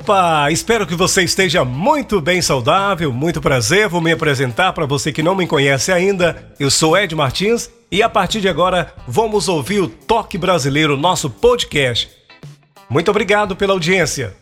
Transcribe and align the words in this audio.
Opa, 0.00 0.50
espero 0.50 0.86
que 0.86 0.94
você 0.94 1.22
esteja 1.22 1.62
muito 1.62 2.22
bem 2.22 2.40
saudável, 2.40 3.12
muito 3.12 3.38
prazer. 3.38 3.86
Vou 3.86 4.00
me 4.00 4.10
apresentar 4.10 4.72
para 4.72 4.86
você 4.86 5.12
que 5.12 5.22
não 5.22 5.34
me 5.34 5.46
conhece 5.46 5.92
ainda. 5.92 6.54
Eu 6.58 6.70
sou 6.70 6.96
Ed 6.96 7.14
Martins 7.14 7.70
e 7.92 8.02
a 8.02 8.08
partir 8.08 8.40
de 8.40 8.48
agora 8.48 8.94
vamos 9.06 9.46
ouvir 9.46 9.80
o 9.80 9.88
Toque 9.88 10.38
Brasileiro, 10.38 10.96
nosso 10.96 11.28
podcast. 11.28 12.08
Muito 12.88 13.10
obrigado 13.10 13.54
pela 13.54 13.74
audiência. 13.74 14.34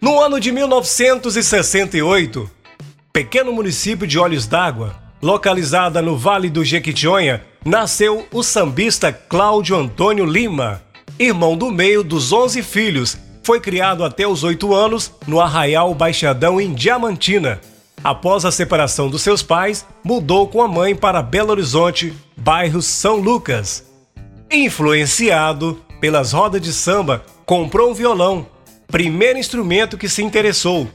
No 0.00 0.20
ano 0.20 0.38
de 0.38 0.52
1968, 0.52 2.48
pequeno 3.12 3.52
município 3.52 4.06
de 4.06 4.20
Olhos 4.20 4.46
d'Água, 4.46 4.94
localizada 5.20 6.00
no 6.00 6.16
Vale 6.16 6.48
do 6.48 6.64
Jequitinhonha, 6.64 7.42
nasceu 7.64 8.24
o 8.32 8.40
sambista 8.40 9.12
Cláudio 9.12 9.76
Antônio 9.76 10.24
Lima, 10.24 10.80
irmão 11.18 11.56
do 11.56 11.72
meio 11.72 12.04
dos 12.04 12.32
11 12.32 12.62
filhos 12.62 13.25
foi 13.46 13.60
criado 13.60 14.04
até 14.04 14.26
os 14.26 14.42
oito 14.42 14.74
anos 14.74 15.12
no 15.24 15.40
Arraial 15.40 15.94
Baixadão, 15.94 16.60
em 16.60 16.74
Diamantina. 16.74 17.60
Após 18.02 18.44
a 18.44 18.50
separação 18.50 19.08
dos 19.08 19.22
seus 19.22 19.40
pais, 19.40 19.86
mudou 20.02 20.48
com 20.48 20.60
a 20.60 20.66
mãe 20.66 20.96
para 20.96 21.22
Belo 21.22 21.52
Horizonte, 21.52 22.12
bairro 22.36 22.82
São 22.82 23.18
Lucas. 23.18 23.86
Influenciado 24.50 25.80
pelas 26.00 26.32
rodas 26.32 26.60
de 26.60 26.72
samba, 26.72 27.24
comprou 27.44 27.92
um 27.92 27.94
violão, 27.94 28.48
primeiro 28.88 29.38
instrumento 29.38 29.96
que 29.96 30.08
se 30.08 30.24
interessou. 30.24 30.88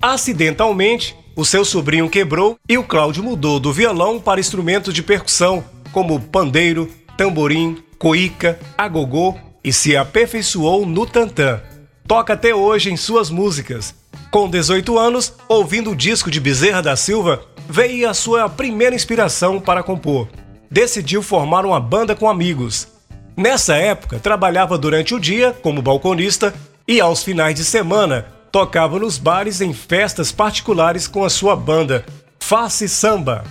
Acidentalmente, 0.00 1.16
o 1.34 1.42
seu 1.42 1.64
sobrinho 1.64 2.10
quebrou 2.10 2.58
e 2.68 2.76
o 2.76 2.84
Cláudio 2.84 3.24
mudou 3.24 3.58
do 3.58 3.72
violão 3.72 4.20
para 4.20 4.40
instrumentos 4.40 4.92
de 4.92 5.02
percussão, 5.02 5.64
como 5.90 6.20
pandeiro, 6.20 6.86
tamborim, 7.16 7.82
coica, 7.98 8.60
agogô 8.76 9.34
e 9.64 9.72
se 9.72 9.96
aperfeiçoou 9.96 10.84
no 10.84 11.06
tantã 11.06 11.62
toca 12.06 12.34
até 12.34 12.54
hoje 12.54 12.90
em 12.90 12.96
suas 12.96 13.30
músicas. 13.30 13.94
Com 14.30 14.48
18 14.48 14.98
anos, 14.98 15.32
ouvindo 15.48 15.90
o 15.90 15.96
disco 15.96 16.30
de 16.30 16.40
Bezerra 16.40 16.82
da 16.82 16.96
Silva, 16.96 17.42
veio 17.68 18.08
a 18.08 18.14
sua 18.14 18.48
primeira 18.48 18.94
inspiração 18.94 19.60
para 19.60 19.82
compor. 19.82 20.28
Decidiu 20.70 21.22
formar 21.22 21.64
uma 21.64 21.80
banda 21.80 22.14
com 22.14 22.28
amigos. 22.28 22.88
Nessa 23.36 23.76
época, 23.76 24.18
trabalhava 24.18 24.76
durante 24.76 25.14
o 25.14 25.20
dia 25.20 25.52
como 25.62 25.82
balconista 25.82 26.54
e 26.86 27.00
aos 27.00 27.22
finais 27.22 27.54
de 27.54 27.64
semana 27.64 28.26
tocava 28.52 28.98
nos 28.98 29.18
bares 29.18 29.60
em 29.60 29.72
festas 29.72 30.30
particulares 30.30 31.08
com 31.08 31.24
a 31.24 31.30
sua 31.30 31.56
banda, 31.56 32.04
Face 32.38 32.88
Samba. 32.88 33.44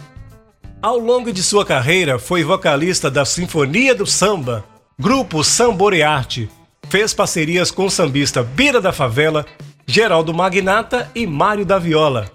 Ao 0.82 0.98
longo 0.98 1.34
de 1.34 1.44
sua 1.44 1.66
carreira, 1.66 2.20
foi 2.20 2.44
vocalista 2.44 3.10
da 3.12 3.26
Sinfonia 3.26 3.96
do 3.96 4.06
Samba, 4.06 4.64
grupo 4.98 5.44
Samborearte, 5.44 6.50
fez 6.90 7.14
parcerias 7.14 7.72
com 7.72 7.86
o 7.86 7.90
sambista 7.90 8.44
Bira 8.44 8.80
da 8.80 8.92
Favela, 8.92 9.46
Geraldo 9.86 10.34
Magnata 10.34 11.10
e 11.16 11.26
Mário 11.26 11.66
da 11.66 11.80
Viola. 11.80 12.32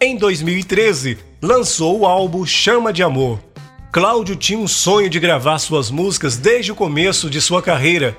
Em 0.00 0.16
2013, 0.16 1.18
lançou 1.42 2.00
o 2.00 2.06
álbum 2.06 2.44
Chama 2.46 2.92
de 2.92 3.02
Amor. 3.02 3.40
Cláudio 3.92 4.36
tinha 4.36 4.58
um 4.58 4.68
sonho 4.68 5.10
de 5.10 5.18
gravar 5.20 5.58
suas 5.58 5.90
músicas 5.90 6.36
desde 6.36 6.72
o 6.72 6.74
começo 6.74 7.28
de 7.28 7.40
sua 7.40 7.60
carreira. 7.60 8.16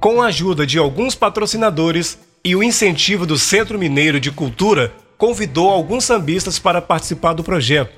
Com 0.00 0.20
a 0.20 0.26
ajuda 0.26 0.66
de 0.66 0.78
alguns 0.78 1.14
patrocinadores 1.14 2.18
e 2.44 2.54
o 2.54 2.62
incentivo 2.62 3.26
do 3.26 3.38
Centro 3.38 3.78
Mineiro 3.78 4.20
de 4.20 4.30
Cultura, 4.30 4.92
convidou 5.16 5.70
alguns 5.70 6.04
sambistas 6.04 6.58
para 6.58 6.80
participar 6.80 7.32
do 7.32 7.42
projeto. 7.42 7.92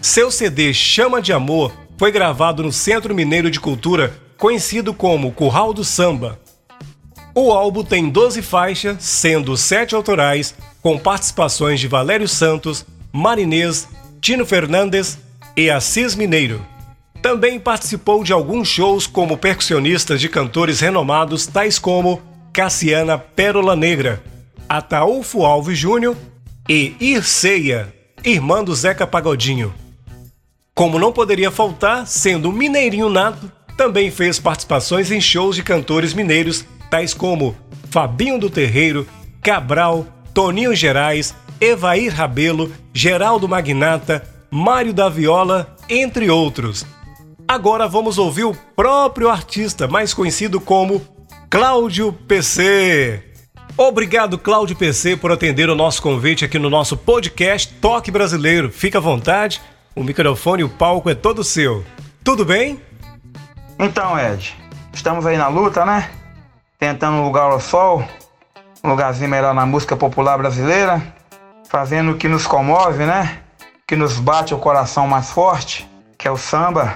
Seu 0.00 0.30
CD 0.30 0.72
Chama 0.72 1.20
de 1.20 1.32
Amor 1.32 1.72
foi 1.98 2.10
gravado 2.10 2.62
no 2.62 2.72
Centro 2.72 3.14
Mineiro 3.14 3.50
de 3.50 3.60
Cultura, 3.60 4.14
conhecido 4.36 4.92
como 4.92 5.32
Curral 5.32 5.72
do 5.72 5.84
Samba. 5.84 6.38
O 7.34 7.52
álbum 7.52 7.84
tem 7.84 8.08
12 8.08 8.40
faixas, 8.42 9.02
sendo 9.02 9.56
7 9.56 9.94
autorais, 9.94 10.54
com 10.82 10.98
participações 10.98 11.80
de 11.80 11.88
Valério 11.88 12.28
Santos, 12.28 12.86
Marinês, 13.12 13.88
Tino 14.20 14.46
Fernandes 14.46 15.18
e 15.56 15.70
Assis 15.70 16.14
Mineiro. 16.14 16.64
Também 17.20 17.58
participou 17.58 18.22
de 18.22 18.32
alguns 18.32 18.68
shows 18.68 19.06
como 19.06 19.36
percussionista 19.36 20.16
de 20.16 20.28
cantores 20.28 20.80
renomados 20.80 21.46
tais 21.46 21.78
como 21.78 22.22
Cassiana 22.52 23.18
Pérola 23.18 23.74
Negra, 23.74 24.22
Ataúfo 24.68 25.44
Alves 25.44 25.78
Júnior 25.78 26.16
e 26.68 26.94
Irceia, 27.00 27.92
irmã 28.24 28.64
do 28.64 28.74
Zeca 28.74 29.06
Pagodinho. 29.06 29.74
Como 30.74 30.98
não 30.98 31.12
poderia 31.12 31.50
faltar, 31.50 32.06
sendo 32.06 32.52
mineirinho 32.52 33.08
nato, 33.08 33.50
também 33.76 34.10
fez 34.10 34.38
participações 34.38 35.10
em 35.10 35.20
shows 35.20 35.54
de 35.54 35.62
cantores 35.62 36.14
mineiros 36.14 36.64
tais 36.90 37.12
como 37.12 37.56
Fabinho 37.90 38.38
do 38.38 38.48
Terreiro, 38.48 39.06
Cabral, 39.42 40.06
Toninho 40.32 40.74
Gerais, 40.74 41.34
Evair 41.60 42.14
Rabelo, 42.14 42.72
Geraldo 42.92 43.48
Magnata, 43.48 44.22
Mário 44.50 44.92
da 44.92 45.08
Viola, 45.08 45.76
entre 45.88 46.30
outros. 46.30 46.86
Agora 47.46 47.86
vamos 47.86 48.18
ouvir 48.18 48.44
o 48.44 48.56
próprio 48.74 49.28
artista, 49.28 49.86
mais 49.86 50.12
conhecido 50.12 50.60
como 50.60 51.00
Cláudio 51.48 52.12
PC. 52.12 53.22
Obrigado, 53.76 54.38
Cláudio 54.38 54.74
PC, 54.74 55.16
por 55.16 55.30
atender 55.30 55.68
o 55.68 55.74
nosso 55.74 56.02
convite 56.02 56.44
aqui 56.44 56.58
no 56.58 56.70
nosso 56.70 56.96
podcast 56.96 57.72
Toque 57.74 58.10
Brasileiro. 58.10 58.70
Fica 58.70 58.98
à 58.98 59.00
vontade, 59.00 59.60
o 59.94 60.02
microfone 60.02 60.62
e 60.62 60.64
o 60.64 60.68
palco 60.68 61.10
é 61.10 61.14
todo 61.14 61.44
seu. 61.44 61.84
Tudo 62.24 62.44
bem? 62.44 62.80
Então, 63.78 64.18
Ed, 64.18 64.56
estamos 64.92 65.26
aí 65.26 65.36
na 65.36 65.48
luta, 65.48 65.84
né? 65.84 66.10
tentando 66.78 67.16
um 67.16 67.24
lugar 67.24 67.50
ao 67.50 67.60
sol, 67.60 68.04
um 68.84 68.90
lugarzinho 68.90 69.30
melhor 69.30 69.54
na 69.54 69.64
música 69.64 69.96
popular 69.96 70.36
brasileira, 70.36 71.02
fazendo 71.68 72.12
o 72.12 72.16
que 72.16 72.28
nos 72.28 72.46
comove, 72.46 73.04
né? 73.04 73.38
Que 73.86 73.96
nos 73.96 74.18
bate 74.18 74.54
o 74.54 74.58
coração 74.58 75.06
mais 75.06 75.30
forte, 75.30 75.88
que 76.18 76.28
é 76.28 76.30
o 76.30 76.36
samba. 76.36 76.94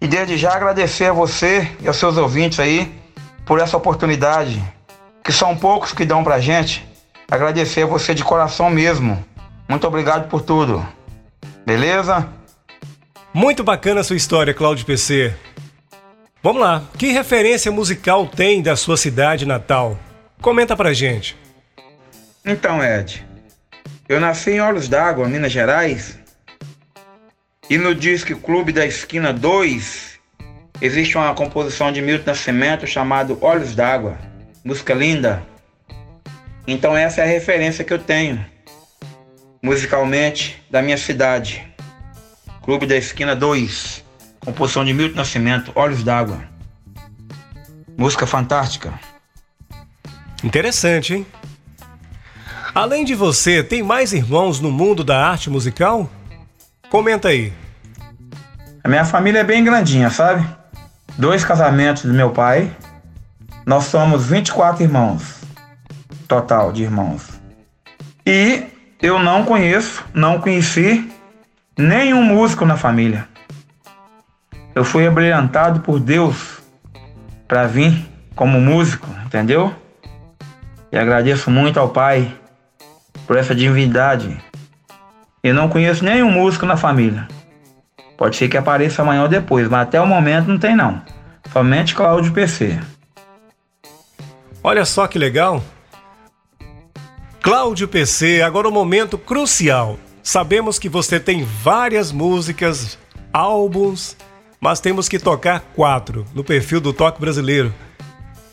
E 0.00 0.08
desde 0.08 0.36
já 0.36 0.54
agradecer 0.54 1.06
a 1.06 1.12
você 1.12 1.70
e 1.80 1.86
aos 1.86 1.96
seus 1.96 2.16
ouvintes 2.16 2.58
aí 2.58 2.92
por 3.44 3.60
essa 3.60 3.76
oportunidade, 3.76 4.62
que 5.22 5.32
são 5.32 5.56
poucos 5.56 5.92
que 5.92 6.04
dão 6.04 6.24
pra 6.24 6.40
gente. 6.40 6.86
Agradecer 7.30 7.82
a 7.82 7.86
você 7.86 8.14
de 8.14 8.24
coração 8.24 8.70
mesmo. 8.70 9.24
Muito 9.68 9.86
obrigado 9.86 10.28
por 10.28 10.42
tudo. 10.42 10.84
Beleza? 11.64 12.28
Muito 13.32 13.62
bacana 13.62 14.00
a 14.00 14.04
sua 14.04 14.16
história, 14.16 14.52
Cláudio 14.52 14.84
PC. 14.84 15.32
Vamos 16.42 16.62
lá, 16.62 16.82
que 16.96 17.12
referência 17.12 17.70
musical 17.70 18.26
tem 18.26 18.62
da 18.62 18.74
sua 18.74 18.96
cidade 18.96 19.44
natal? 19.44 19.98
Comenta 20.40 20.74
pra 20.74 20.94
gente. 20.94 21.36
Então, 22.42 22.82
Ed, 22.82 23.26
eu 24.08 24.18
nasci 24.18 24.52
em 24.52 24.60
Olhos 24.60 24.88
d'Água, 24.88 25.28
Minas 25.28 25.52
Gerais, 25.52 26.18
e 27.68 27.76
no 27.76 27.94
disco 27.94 28.34
Clube 28.36 28.72
da 28.72 28.86
Esquina 28.86 29.34
2 29.34 30.18
existe 30.80 31.18
uma 31.18 31.34
composição 31.34 31.92
de 31.92 32.00
Milton 32.00 32.30
Nascimento 32.30 32.86
chamado 32.86 33.36
Olhos 33.42 33.74
d'Água, 33.74 34.18
música 34.64 34.94
linda. 34.94 35.42
Então 36.66 36.96
essa 36.96 37.20
é 37.20 37.24
a 37.24 37.26
referência 37.26 37.84
que 37.84 37.92
eu 37.92 37.98
tenho 37.98 38.42
musicalmente 39.62 40.62
da 40.70 40.80
minha 40.80 40.96
cidade. 40.96 41.68
Clube 42.62 42.86
da 42.86 42.96
Esquina 42.96 43.36
2. 43.36 44.08
Composição 44.40 44.84
de 44.84 44.94
Milton 44.94 45.16
Nascimento, 45.16 45.70
Olhos 45.74 46.02
d'Água. 46.02 46.42
Música 47.96 48.26
fantástica. 48.26 48.92
Interessante, 50.42 51.14
hein? 51.14 51.26
Além 52.74 53.04
de 53.04 53.14
você, 53.14 53.62
tem 53.62 53.82
mais 53.82 54.12
irmãos 54.12 54.58
no 54.58 54.70
mundo 54.70 55.04
da 55.04 55.28
arte 55.28 55.50
musical? 55.50 56.08
Comenta 56.88 57.28
aí. 57.28 57.52
A 58.82 58.88
minha 58.88 59.04
família 59.04 59.40
é 59.40 59.44
bem 59.44 59.62
grandinha, 59.62 60.08
sabe? 60.08 60.46
Dois 61.18 61.44
casamentos 61.44 62.04
do 62.04 62.14
meu 62.14 62.30
pai. 62.30 62.74
Nós 63.66 63.84
somos 63.84 64.24
24 64.26 64.82
irmãos. 64.82 65.42
Total 66.26 66.72
de 66.72 66.84
irmãos. 66.84 67.28
E 68.24 68.64
eu 69.02 69.18
não 69.18 69.44
conheço, 69.44 70.02
não 70.14 70.40
conheci 70.40 71.10
nenhum 71.76 72.22
músico 72.22 72.64
na 72.64 72.78
família. 72.78 73.28
Eu 74.74 74.84
fui 74.84 75.06
abrilhantado 75.06 75.80
por 75.80 75.98
Deus 75.98 76.60
para 77.48 77.66
vir 77.66 78.08
como 78.34 78.60
músico, 78.60 79.08
entendeu? 79.24 79.74
E 80.92 80.98
agradeço 80.98 81.50
muito 81.50 81.78
ao 81.78 81.88
Pai 81.88 82.32
por 83.26 83.36
essa 83.36 83.54
divindade. 83.54 84.38
Eu 85.42 85.54
não 85.54 85.68
conheço 85.68 86.04
nenhum 86.04 86.30
músico 86.30 86.66
na 86.66 86.76
família. 86.76 87.26
Pode 88.16 88.36
ser 88.36 88.48
que 88.48 88.56
apareça 88.56 89.02
amanhã 89.02 89.22
ou 89.22 89.28
depois, 89.28 89.68
mas 89.68 89.82
até 89.82 90.00
o 90.00 90.06
momento 90.06 90.48
não 90.48 90.58
tem 90.58 90.76
não. 90.76 91.02
Somente 91.52 91.94
Cláudio 91.94 92.32
PC. 92.32 92.78
Olha 94.62 94.84
só 94.84 95.06
que 95.06 95.18
legal. 95.18 95.62
Cláudio 97.40 97.88
PC, 97.88 98.42
agora 98.42 98.68
o 98.68 98.70
um 98.70 98.74
momento 98.74 99.16
crucial. 99.16 99.98
Sabemos 100.22 100.78
que 100.78 100.88
você 100.88 101.18
tem 101.18 101.42
várias 101.42 102.12
músicas, 102.12 102.98
álbuns, 103.32 104.16
mas 104.60 104.78
temos 104.78 105.08
que 105.08 105.18
tocar 105.18 105.60
quatro 105.74 106.26
no 106.34 106.44
perfil 106.44 106.80
do 106.80 106.92
Toque 106.92 107.20
Brasileiro. 107.20 107.74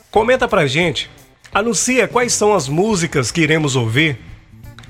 Comenta 0.10 0.48
pra 0.48 0.66
gente, 0.66 1.10
anuncia 1.54 2.08
quais 2.08 2.34
são 2.34 2.54
as 2.54 2.70
músicas 2.70 3.30
que 3.30 3.42
iremos 3.42 3.76
ouvir. 3.76 4.18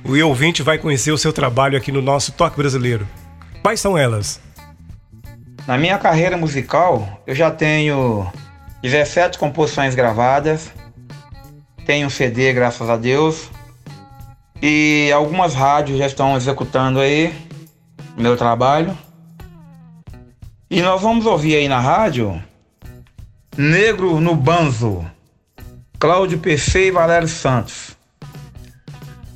O 0.06 0.16
ouvinte 0.26 0.62
vai 0.62 0.78
conhecer 0.78 1.12
o 1.12 1.18
seu 1.18 1.34
trabalho 1.34 1.76
aqui 1.76 1.92
no 1.92 2.02
nosso 2.02 2.32
Toque 2.32 2.58
Brasileiro. 2.58 3.08
Quais 3.64 3.80
são 3.80 3.98
elas? 3.98 4.40
Na 5.66 5.78
minha 5.78 5.98
carreira 5.98 6.38
musical, 6.38 7.22
eu 7.26 7.36
já 7.36 7.50
tenho 7.52 8.32
17 8.82 9.38
composições 9.38 9.96
gravadas, 9.96 10.72
tenho 11.86 12.08
um 12.08 12.10
CD, 12.10 12.54
graças 12.54 12.90
a 12.90 12.96
Deus, 12.96 13.50
e 14.62 15.12
algumas 15.14 15.56
rádios 15.56 15.98
já 15.98 16.06
estão 16.06 16.38
executando 16.38 17.00
aí 17.00 17.34
meu 18.16 18.38
trabalho. 18.38 18.98
E 20.70 20.82
nós 20.82 21.02
vamos 21.02 21.26
ouvir 21.26 21.56
aí 21.56 21.70
na 21.70 21.80
rádio 21.80 22.44
Negro 23.56 24.20
no 24.20 24.36
Banzo, 24.36 25.06
Cláudio 25.98 26.40
PC 26.40 26.88
e 26.88 26.92
Valério 26.92 27.30
Santos. 27.30 27.96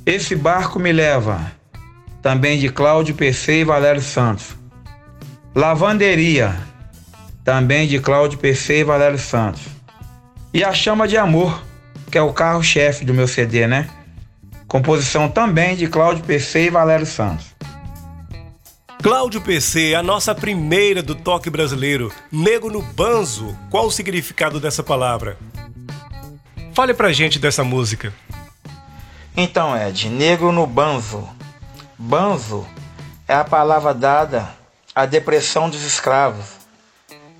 Esse 0.04 0.36
barco 0.36 0.78
me 0.78 0.92
leva, 0.92 1.40
também 2.20 2.58
de 2.58 2.68
Cláudio 2.68 3.14
PC 3.14 3.60
e 3.60 3.64
Valério 3.64 4.02
Santos. 4.02 4.54
Lavanderia, 5.54 6.54
também 7.42 7.88
de 7.88 7.98
Cláudio 7.98 8.38
PC 8.38 8.80
e 8.80 8.84
Valério 8.84 9.18
Santos. 9.18 9.62
E 10.52 10.62
a 10.62 10.74
Chama 10.74 11.08
de 11.08 11.16
Amor, 11.16 11.64
que 12.10 12.18
é 12.18 12.22
o 12.22 12.34
carro-chefe 12.34 13.06
do 13.06 13.14
meu 13.14 13.26
CD, 13.26 13.66
né? 13.66 13.88
Composição 14.68 15.30
também 15.30 15.76
de 15.76 15.86
Cláudio 15.86 16.24
PC 16.24 16.66
e 16.66 16.70
Valério 16.70 17.06
Santos. 17.06 17.51
Cláudio 19.02 19.40
PC, 19.40 19.96
a 19.96 20.02
nossa 20.02 20.32
primeira 20.32 21.02
do 21.02 21.16
toque 21.16 21.50
brasileiro. 21.50 22.12
Nego 22.30 22.70
no 22.70 22.80
banzo, 22.80 23.58
qual 23.68 23.86
o 23.86 23.90
significado 23.90 24.60
dessa 24.60 24.80
palavra? 24.80 25.36
Fale 26.72 26.94
pra 26.94 27.12
gente 27.12 27.40
dessa 27.40 27.64
música. 27.64 28.14
Então, 29.36 29.76
Ed, 29.76 30.08
negro 30.08 30.52
no 30.52 30.68
banzo. 30.68 31.28
Banzo 31.98 32.64
é 33.26 33.34
a 33.34 33.42
palavra 33.42 33.92
dada 33.92 34.48
à 34.94 35.04
depressão 35.04 35.68
dos 35.68 35.82
escravos. 35.82 36.46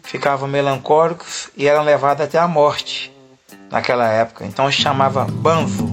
Ficavam 0.03 0.49
melancólicos 0.49 1.49
e 1.57 1.69
eram 1.69 1.85
levados 1.85 2.25
até 2.25 2.41
a 2.41 2.49
morte 2.49 3.13
naquela 3.71 4.09
época. 4.09 4.45
Então 4.45 4.69
chamava 4.73 5.25
banzo. 5.27 5.89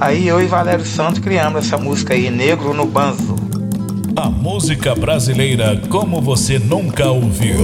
Aí 0.00 0.26
eu 0.26 0.40
e 0.40 0.46
Valério 0.46 0.86
Santos 0.86 1.20
criamos 1.20 1.66
essa 1.66 1.76
música 1.76 2.14
aí, 2.14 2.30
Negro 2.30 2.72
no 2.72 2.86
Banzo. 2.86 3.47
A 4.18 4.28
música 4.28 4.96
brasileira 4.96 5.80
como 5.88 6.20
você 6.20 6.58
nunca 6.58 7.08
ouviu. 7.08 7.56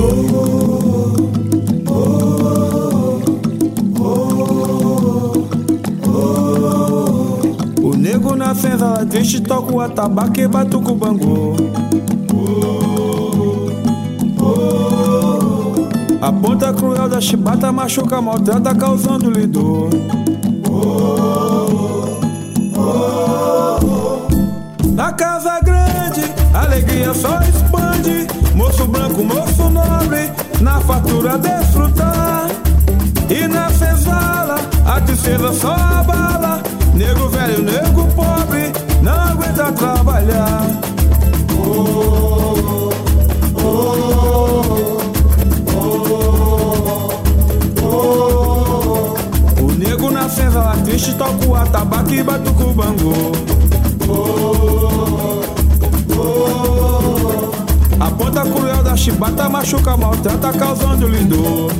O 7.82 7.96
nego 7.96 8.36
na 8.36 8.54
senzala 8.54 9.04
triste 9.04 9.40
toca 9.40 9.74
o 9.74 9.80
atabaque 9.80 10.42
e 10.42 10.46
batuca 10.46 10.92
o 10.92 10.94
bangu. 10.94 11.56
A 16.22 16.32
ponta 16.32 16.72
cruel 16.72 17.08
da 17.08 17.20
chibata 17.20 17.72
machuca, 17.72 18.22
maltrata, 18.22 18.72
causando-lhe 18.76 19.48
dor. 19.48 19.90
Casa 25.14 25.60
grande, 25.60 26.22
alegria 26.52 27.12
só 27.14 27.40
expande. 27.40 28.26
Moço 28.54 28.86
branco, 28.86 29.24
moço 29.24 29.68
nobre, 29.70 30.30
na 30.60 30.80
fatura 30.80 31.38
desfrutar. 31.38 32.48
E 33.28 33.48
na 33.48 33.70
senzala, 33.70 34.56
a 34.86 35.00
tristeza 35.00 35.52
só 35.52 35.72
abala. 35.72 36.62
Nego 36.94 37.28
velho, 37.28 37.62
nego 37.62 38.06
pobre, 38.08 38.72
não 39.02 39.12
aguenta 39.12 39.72
trabalhar. 39.72 40.62
O 49.60 49.72
nego 49.78 50.10
na 50.10 50.28
senzala 50.28 50.76
triste 50.84 51.14
toca 51.14 51.46
o 51.46 51.54
atabaque 51.54 52.16
e 52.16 52.22
batuca 52.22 52.64
o 52.64 52.72
bangu. 52.72 53.63
A 58.00 58.10
ponta 58.10 58.42
cruel 58.42 58.82
da 58.82 58.96
chibata 58.96 59.48
machuca, 59.48 59.96
maltrata, 59.96 60.52
causando-lhe 60.52 61.24
dor. 61.24 61.70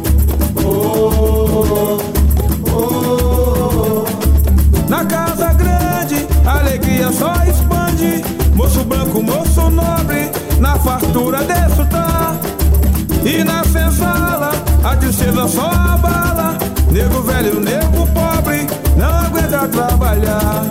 Na 4.88 5.04
casa 5.04 5.52
grande, 5.52 6.26
alegria 6.46 7.12
só 7.12 7.32
expande. 7.44 8.24
Moço 8.54 8.84
branco, 8.84 9.22
moço 9.22 9.68
nobre, 9.70 10.30
na 10.60 10.78
fartura 10.78 11.42
desfrutar. 11.44 12.36
E 13.24 13.42
na 13.44 13.64
senzala, 13.64 14.52
a 14.82 14.96
tristeza 14.96 15.48
só 15.48 15.70
abala. 15.70 16.56
Nego 16.90 17.22
velho, 17.22 17.60
nego 17.60 18.06
pobre, 18.08 18.66
não 18.96 19.08
aguenta 19.08 19.68
trabalhar. 19.68 20.64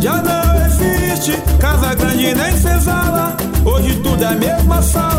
Já 0.00 0.22
não 0.22 0.66
existe 0.66 1.40
casa 1.58 1.94
grande 1.94 2.34
nem 2.34 2.56
senzala. 2.58 3.36
Hoje 3.64 3.94
tudo 4.02 4.22
é 4.22 4.26
a 4.26 4.34
mesma 4.34 4.82
sala, 4.82 5.13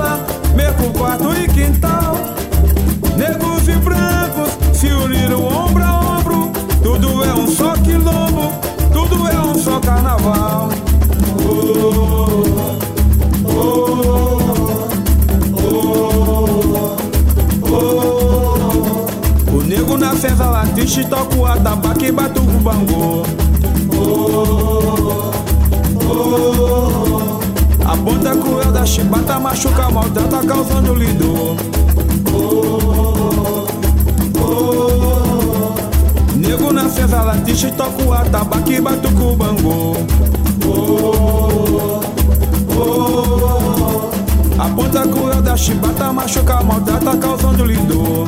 triste 20.86 21.04
toca 21.06 21.36
o 21.36 21.46
atabaque 21.48 22.06
e 22.06 22.12
bate 22.12 22.40
o 22.40 22.44
bangu. 22.44 23.24
Oh, 23.98 25.32
oh, 26.06 27.40
a 27.84 27.98
ponta 27.98 28.36
cruel 28.36 28.72
da 28.72 28.86
chibata 28.86 29.40
machuca, 29.40 29.90
maltrata, 29.90 30.46
causando-lhe 30.46 31.12
dor. 31.14 31.56
Oh, 32.32 33.66
oh, 34.40 35.74
nego 36.36 36.72
na 36.72 36.88
senzala 36.88 37.36
triste 37.38 37.72
toca 37.72 38.04
o 38.04 38.14
atabaque 38.14 38.76
e 38.76 38.82
bate 38.82 39.08
o. 39.08 39.12
Oh, 40.68 42.00
oh, 42.78 44.12
a 44.60 44.70
ponta 44.70 45.02
cruel 45.02 45.42
da 45.42 45.58
chibata 45.58 46.14
machuca, 46.14 46.62
maltrata, 46.62 47.18
causando-lhe 47.18 47.78
dor. 47.88 48.28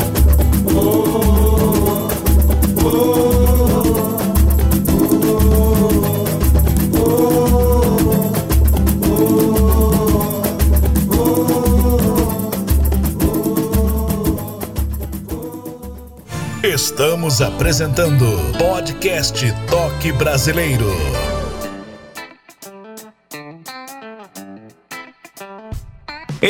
Estamos 16.98 17.42
apresentando 17.42 18.26
Podcast 18.58 19.46
Toque 19.70 20.12
Brasileiro. 20.12 21.37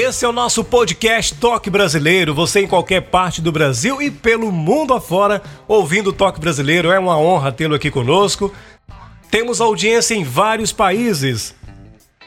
Esse 0.07 0.23
é 0.23 0.29
o 0.29 0.31
nosso 0.31 0.63
podcast 0.63 1.35
Toque 1.35 1.69
Brasileiro. 1.69 2.33
Você 2.33 2.61
em 2.61 2.67
qualquer 2.67 3.01
parte 3.01 3.41
do 3.41 3.51
Brasil 3.51 4.01
e 4.01 4.09
pelo 4.09 4.53
mundo 4.53 4.93
afora 4.93 5.41
ouvindo 5.67 6.11
o 6.11 6.13
Toque 6.13 6.39
Brasileiro. 6.39 6.89
É 6.89 6.97
uma 6.97 7.19
honra 7.19 7.51
tê-lo 7.51 7.75
aqui 7.75 7.91
conosco. 7.91 8.53
Temos 9.29 9.59
audiência 9.59 10.15
em 10.15 10.23
vários 10.23 10.71
países: 10.71 11.53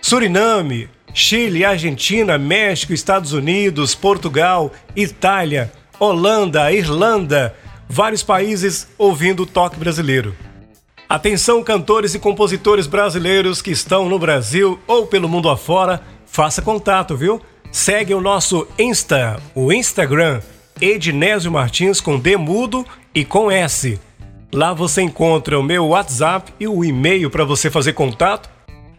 Suriname, 0.03 0.91
Chile, 1.15 1.65
Argentina, 1.65 2.37
México, 2.37 2.93
Estados 2.93 3.33
Unidos, 3.33 3.95
Portugal, 3.95 4.71
Itália, 4.95 5.73
Holanda, 5.99 6.71
Irlanda, 6.71 7.57
vários 7.89 8.23
países 8.23 8.89
ouvindo 8.99 9.45
o 9.45 9.47
toque 9.47 9.79
brasileiro. 9.79 10.37
Atenção, 11.09 11.65
cantores 11.65 12.15
e 12.15 12.19
compositores 12.19 12.87
brasileiros 12.87 13.63
que 13.63 13.71
estão 13.71 14.07
no 14.07 14.19
Brasil 14.19 14.79
ou 14.87 15.07
pelo 15.07 15.31
mundo 15.31 15.49
afora, 15.49 16.03
faça 16.27 16.61
contato, 16.61 17.17
viu? 17.17 17.41
Segue 17.73 18.13
o 18.15 18.21
nosso 18.21 18.67
Insta, 18.77 19.41
o 19.55 19.73
Instagram, 19.73 20.41
Ednésio 20.81 21.53
Martins 21.53 22.01
com 22.01 22.19
D 22.19 22.37
mudo 22.37 22.85
e 23.15 23.25
com 23.25 23.49
S. 23.49 24.01
Lá 24.53 24.75
você 24.75 25.03
encontra 25.03 25.59
o 25.59 25.63
meu 25.63 25.87
WhatsApp 25.89 26.53
e 26.59 26.67
o 26.67 26.85
e-mail 26.85 27.31
para 27.31 27.45
você 27.45 27.71
fazer 27.71 27.93
contato 27.93 28.51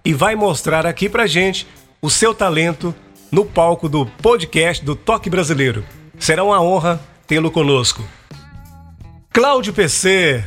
e 0.05 0.13
vai 0.13 0.35
mostrar 0.35 0.85
aqui 0.85 1.09
pra 1.09 1.27
gente 1.27 1.67
o 2.01 2.09
seu 2.09 2.33
talento 2.33 2.95
no 3.29 3.43
palco 3.43 3.89
do 3.89 4.05
podcast 4.05 4.83
do 4.85 4.95
Toque 4.95 5.29
Brasileiro. 5.29 5.83
Será 6.17 6.41
uma 6.41 6.61
honra 6.61 7.01
tê-lo 7.27 7.51
conosco. 7.51 8.01
Cláudio 9.33 9.73
PC, 9.73 10.45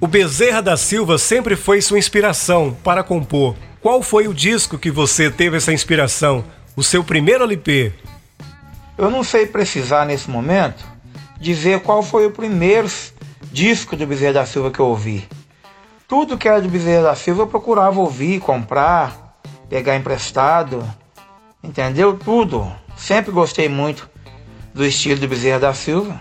o 0.00 0.06
Bezerra 0.06 0.62
da 0.62 0.78
Silva 0.78 1.18
sempre 1.18 1.54
foi 1.56 1.82
sua 1.82 1.98
inspiração 1.98 2.74
para 2.82 3.02
compor. 3.02 3.54
Qual 3.82 4.02
foi 4.02 4.26
o 4.28 4.34
disco 4.34 4.78
que 4.78 4.90
você 4.90 5.30
teve 5.30 5.58
essa 5.58 5.74
inspiração? 5.74 6.42
O 6.76 6.82
seu 6.82 7.02
primeiro 7.02 7.42
LP? 7.44 7.90
Eu 8.98 9.10
não 9.10 9.24
sei 9.24 9.46
precisar 9.46 10.04
nesse 10.04 10.28
momento 10.28 10.84
dizer 11.40 11.80
qual 11.80 12.02
foi 12.02 12.26
o 12.26 12.30
primeiro 12.30 12.86
disco 13.50 13.96
do 13.96 14.06
Bezerra 14.06 14.34
da 14.34 14.46
Silva 14.46 14.70
que 14.70 14.78
eu 14.78 14.84
ouvi. 14.84 15.26
Tudo 16.06 16.36
que 16.36 16.46
era 16.46 16.60
do 16.60 16.68
Bezerra 16.68 17.04
da 17.04 17.14
Silva 17.14 17.42
eu 17.42 17.46
procurava 17.46 17.98
ouvir, 17.98 18.40
comprar, 18.40 19.40
pegar 19.70 19.96
emprestado, 19.96 20.86
entendeu? 21.64 22.14
Tudo. 22.14 22.70
Sempre 22.94 23.32
gostei 23.32 23.70
muito 23.70 24.10
do 24.74 24.84
estilo 24.84 25.18
do 25.18 25.28
Bezerra 25.28 25.60
da 25.60 25.72
Silva. 25.72 26.20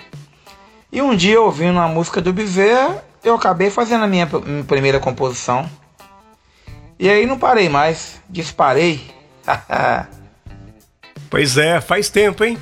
E 0.90 1.02
um 1.02 1.14
dia 1.14 1.42
ouvindo 1.42 1.74
uma 1.74 1.90
música 1.90 2.22
do 2.22 2.32
Bezerra, 2.32 3.04
eu 3.22 3.36
acabei 3.36 3.70
fazendo 3.70 4.06
a 4.06 4.08
minha, 4.08 4.26
minha 4.26 4.64
primeira 4.64 5.02
composição. 5.02 5.70
E 6.98 7.10
aí 7.10 7.26
não 7.26 7.38
parei 7.38 7.68
mais, 7.68 8.22
disparei. 8.30 9.14
pois 11.30 11.58
é, 11.58 11.80
faz 11.82 12.10
tempo, 12.10 12.44
hein? 12.44 12.58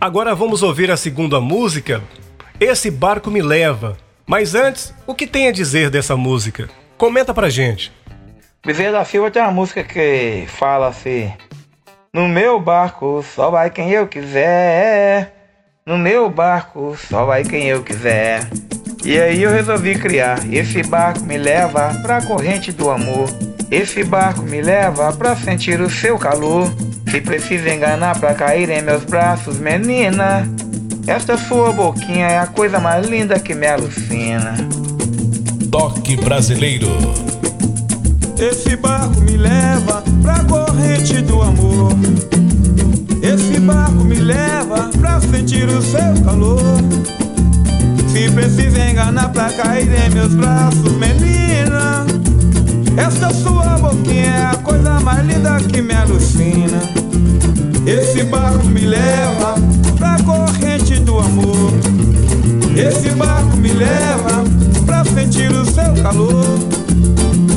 Agora 0.00 0.34
vamos 0.34 0.62
ouvir 0.62 0.90
a 0.90 0.96
segunda 0.96 1.40
música. 1.40 2.02
Esse 2.58 2.90
barco 2.90 3.30
me 3.30 3.40
leva. 3.40 3.96
Mas 4.26 4.54
antes, 4.54 4.94
o 5.06 5.14
que 5.14 5.26
tem 5.26 5.48
a 5.48 5.52
dizer 5.52 5.90
dessa 5.90 6.16
música? 6.16 6.68
Comenta 6.96 7.34
pra 7.34 7.50
gente. 7.50 7.92
Bezerra 8.64 8.92
da 8.92 9.04
Silva 9.04 9.30
tem 9.30 9.42
uma 9.42 9.50
música 9.50 9.82
que 9.82 10.44
fala 10.46 10.88
assim: 10.88 11.32
No 12.14 12.28
meu 12.28 12.60
barco 12.60 13.24
só 13.34 13.50
vai 13.50 13.70
quem 13.70 13.90
eu 13.90 14.06
quiser. 14.06 15.34
No 15.84 15.98
meu 15.98 16.30
barco 16.30 16.96
só 16.96 17.24
vai 17.24 17.42
quem 17.42 17.68
eu 17.68 17.82
quiser. 17.82 18.48
E 19.04 19.20
aí 19.20 19.42
eu 19.42 19.50
resolvi 19.50 19.96
criar. 19.96 20.38
Esse 20.52 20.84
barco 20.84 21.24
me 21.24 21.36
leva 21.36 21.92
pra 22.02 22.24
corrente 22.24 22.70
do 22.70 22.88
amor. 22.88 23.28
Esse 23.68 24.04
barco 24.04 24.42
me 24.42 24.62
leva 24.62 25.12
pra 25.12 25.34
sentir 25.34 25.80
o 25.80 25.90
seu 25.90 26.16
calor. 26.16 26.72
Se 27.12 27.20
precisa 27.20 27.68
enganar 27.68 28.18
pra 28.18 28.32
cair 28.32 28.70
em 28.70 28.80
meus 28.80 29.04
braços, 29.04 29.58
menina. 29.58 30.48
Esta 31.06 31.36
sua 31.36 31.70
boquinha 31.70 32.26
é 32.26 32.38
a 32.38 32.46
coisa 32.46 32.80
mais 32.80 33.06
linda 33.06 33.38
que 33.38 33.54
me 33.54 33.66
alucina. 33.66 34.54
Toque 35.70 36.16
brasileiro. 36.16 36.88
Esse 38.40 38.76
barco 38.76 39.20
me 39.20 39.36
leva 39.36 40.02
pra 40.22 40.42
corrente 40.44 41.20
do 41.20 41.42
amor. 41.42 41.92
Esse 43.22 43.60
barco 43.60 44.04
me 44.04 44.16
leva 44.16 44.88
pra 44.98 45.20
sentir 45.20 45.68
o 45.68 45.82
seu 45.82 46.24
calor. 46.24 46.62
Se 48.08 48.30
precisa 48.30 48.88
enganar 48.88 49.28
pra 49.32 49.52
cair 49.52 49.86
em 50.06 50.08
meus 50.14 50.34
braços, 50.34 50.92
menina. 50.94 52.06
Essa 52.96 53.30
sua 53.32 53.78
boquinha 53.78 54.26
é 54.26 54.44
a 54.46 54.56
coisa 54.56 55.00
mais 55.00 55.26
linda 55.26 55.56
que 55.60 55.80
me 55.80 55.94
alucina. 55.94 56.80
Esse 57.86 58.24
barco 58.24 58.66
me 58.66 58.80
leva 58.80 59.54
pra 59.98 60.16
corrente 60.22 60.96
do 61.00 61.18
amor. 61.18 61.72
Esse 62.76 63.10
barco 63.10 63.56
me 63.56 63.70
leva 63.72 64.44
pra 64.86 65.04
sentir 65.04 65.50
o 65.50 65.64
seu 65.64 65.94
calor. 66.02 66.58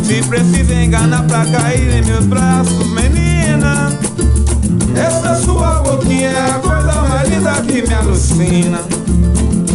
Se 0.03 0.21
precisa 0.23 0.73
enganar 0.73 1.23
pra 1.23 1.45
cair 1.45 1.97
em 1.97 2.05
meus 2.05 2.25
braços, 2.25 2.87
menina. 2.87 3.91
Essa 4.95 5.35
sua 5.35 5.81
boquinha 5.81 6.29
é 6.29 6.51
a 6.51 6.59
coisa 6.59 7.01
mais 7.09 7.29
linda 7.29 7.51
que 7.61 7.87
me 7.87 7.93
alucina. 7.93 8.79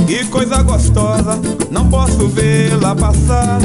Que 0.07 0.25
coisa 0.27 0.63
gostosa, 0.63 1.39
não 1.71 1.89
posso 1.89 2.27
vê-la 2.29 2.97
passar. 2.97 3.61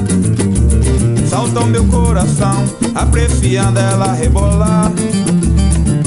Salta 1.36 1.60
o 1.60 1.68
meu 1.68 1.84
coração, 1.88 2.63
apreciando 2.96 3.77
ela 3.77 4.13
rebolar. 4.13 4.89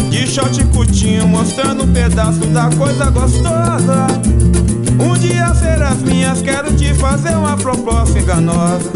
De 0.08 0.26
short 0.26 0.64
curtinho, 0.72 1.28
mostrando 1.28 1.84
um 1.84 1.92
pedaço 1.92 2.46
da 2.46 2.70
coisa 2.70 3.10
gostosa. 3.10 4.06
Um 4.98 5.12
dia 5.18 5.52
serás 5.52 6.00
minhas, 6.00 6.40
quero 6.40 6.72
te 6.74 6.94
fazer 6.94 7.36
uma 7.36 7.58
proposta 7.58 8.18
enganosa. 8.18 8.90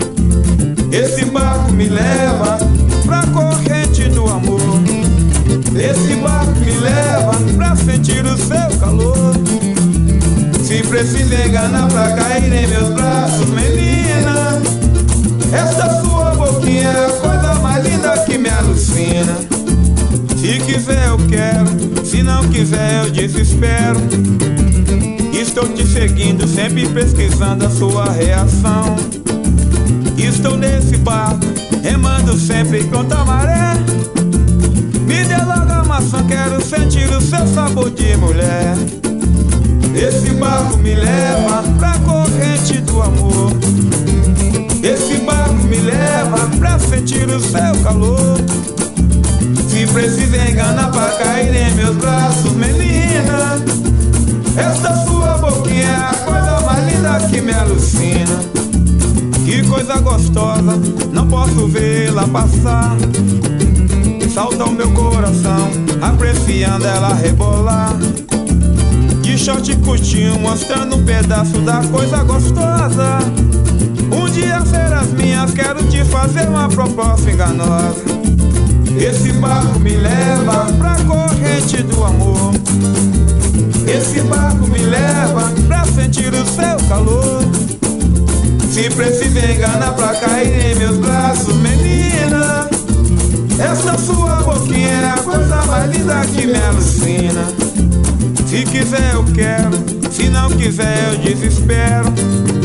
Esse 0.91 1.27
barco 1.27 1.71
me 1.73 1.91
leva 1.91 2.57
pra 3.05 3.27
corrente 3.27 4.05
do 4.05 4.27
amor. 4.27 4.59
Esse 5.77 6.17
barco 6.17 6.59
me 6.61 6.73
leva 6.79 7.33
pra 7.59 7.77
sentir 7.77 8.25
o 8.25 8.39
seu 8.39 8.79
calor. 8.81 9.35
Se 10.63 10.83
precisa 10.85 11.47
enganar 11.47 11.89
pra 11.89 12.11
cair 12.13 12.51
em 12.51 12.67
meus 12.69 12.89
braços, 12.89 13.51
menina. 13.51 14.63
Essa 15.53 16.01
sua 16.01 16.12
boquinha 16.83 16.91
é 16.91 17.21
coisa 17.21 17.55
mais 17.61 17.85
linda 17.85 18.19
que 18.25 18.39
me 18.39 18.49
alucina. 18.49 19.37
Se 20.37 20.59
quiser 20.61 21.09
eu 21.09 21.19
quero, 21.29 22.05
se 22.05 22.23
não 22.23 22.49
quiser 22.49 23.05
eu 23.05 23.11
desespero. 23.11 24.01
Estou 25.33 25.69
te 25.69 25.87
seguindo, 25.87 26.47
sempre 26.47 26.89
pesquisando 26.89 27.67
a 27.67 27.71
sua 27.71 28.11
reação. 28.11 28.97
Estou 30.17 30.57
nesse 30.57 30.97
barco, 30.97 31.45
remando 31.83 32.37
sempre 32.39 32.85
contra 32.85 33.19
a 33.19 33.25
maré. 33.25 33.75
Me 35.07 35.25
dê 35.25 35.37
logo 35.37 35.73
a 35.73 35.85
maçã, 35.85 36.25
quero 36.27 36.61
sentir 36.65 37.09
o 37.11 37.21
seu 37.21 37.47
sabor 37.47 37.91
de 37.91 38.17
mulher. 38.17 38.75
Esse 39.95 40.31
barco 40.31 40.79
me 40.79 40.95
leva 40.95 41.63
pra 41.79 41.99
corrente 42.01 42.81
do 42.81 43.03
amor. 43.03 43.22
Sentir 47.03 47.29
o 47.29 47.41
seu 47.41 47.83
calor. 47.83 48.39
Se 49.69 49.87
precisa 49.87 50.49
enganar 50.49 50.91
pra 50.91 51.11
cair 51.13 51.55
em 51.55 51.75
meus 51.75 51.97
braços, 51.97 52.53
menina. 52.53 53.61
Essa 54.57 55.05
sua 55.05 55.39
boquinha 55.39 55.83
é 55.83 55.95
a 55.95 56.15
coisa 56.25 56.61
mais 56.61 56.93
linda 56.93 57.29
que 57.29 57.41
me 57.41 57.53
alucina. 57.53 58.41
Que 59.45 59.67
coisa 59.67 59.99
gostosa, 59.99 60.77
não 61.13 61.27
posso 61.27 61.67
vê-la 61.67 62.27
passar. 62.29 62.97
Salta 64.33 64.65
o 64.65 64.73
meu 64.73 64.91
coração, 64.93 65.71
apreciando 66.01 66.87
ela 66.87 67.15
rebolar 67.15 67.97
de 69.21 69.37
short 69.37 69.77
curtinho, 69.79 70.39
mostrando 70.39 70.97
um 70.97 71.05
pedaço 71.05 71.59
da 71.63 71.83
coisa 71.85 72.23
gostosa. 72.23 73.19
Dia 74.33 74.63
serás 74.65 75.13
minhas, 75.13 75.53
quero 75.53 75.83
te 75.85 76.03
fazer 76.05 76.49
uma 76.49 76.67
proposta 76.67 77.31
enganosa. 77.31 78.03
Esse 78.99 79.31
barco 79.33 79.79
me 79.79 79.91
leva 79.91 80.67
pra 80.79 80.97
corrente 81.05 81.83
do 81.83 82.03
amor. 82.03 82.55
Esse 83.87 84.23
barco 84.23 84.67
me 84.69 84.79
leva 84.79 85.53
pra 85.69 85.85
sentir 85.85 86.33
o 86.33 86.47
seu 86.47 86.89
calor. 86.89 87.43
Se 88.71 88.89
precisa 88.89 89.53
enganar 89.53 89.93
pra 89.93 90.15
cair 90.15 90.73
em 90.73 90.75
meus 90.77 90.97
braços, 90.97 91.55
menina. 91.57 92.71
Essa 93.59 93.99
sua 93.99 94.37
boquinha 94.37 94.89
é 94.89 95.11
a 95.11 95.19
coisa 95.19 95.57
mais 95.67 95.95
linda 95.95 96.23
que 96.35 96.47
me 96.47 96.57
alucina. 96.57 97.45
Se 98.47 98.65
quiser 98.65 99.13
eu 99.13 99.25
quero, 99.35 99.71
se 100.11 100.31
não 100.31 100.49
quiser 100.51 101.13
eu 101.13 101.19
desespero. 101.19 102.62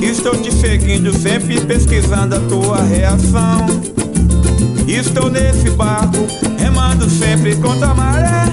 Estou 0.00 0.36
te 0.36 0.52
seguindo, 0.52 1.12
sempre 1.16 1.60
pesquisando 1.60 2.36
a 2.36 2.40
tua 2.40 2.82
reação. 2.82 3.66
Estou 4.86 5.30
nesse 5.30 5.70
barco, 5.70 6.26
remando 6.58 7.08
sempre 7.10 7.56
contra 7.56 7.88
a 7.88 7.94
maré. 7.94 8.44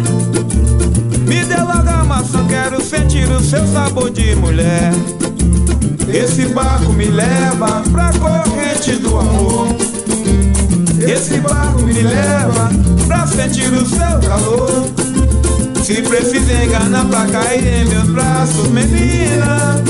Me 1.28 1.44
dê 1.46 1.58
logo 1.58 1.90
a 1.90 2.04
maçã, 2.04 2.46
quero 2.48 2.82
sentir 2.82 3.30
o 3.30 3.42
seu 3.42 3.66
sabor 3.68 4.10
de 4.10 4.36
mulher. 4.36 4.92
Esse 6.08 6.46
barco 6.48 6.94
me 6.94 7.06
leva 7.06 7.82
pra 7.92 8.12
corrente 8.14 8.94
do 8.94 9.18
amor. 9.18 9.68
Esse 11.00 11.40
barco 11.40 11.82
me 11.82 12.02
leva 12.02 12.70
pra 13.08 13.28
sentir 13.28 13.72
o 13.74 13.86
seu 13.86 14.20
calor. 14.28 14.86
Se 15.84 16.02
precisa 16.02 16.64
enganar 16.64 17.06
pra 17.06 17.26
cair 17.28 17.66
em 17.66 17.86
meus 17.86 18.10
braços, 18.10 18.70
menina. 18.70 19.84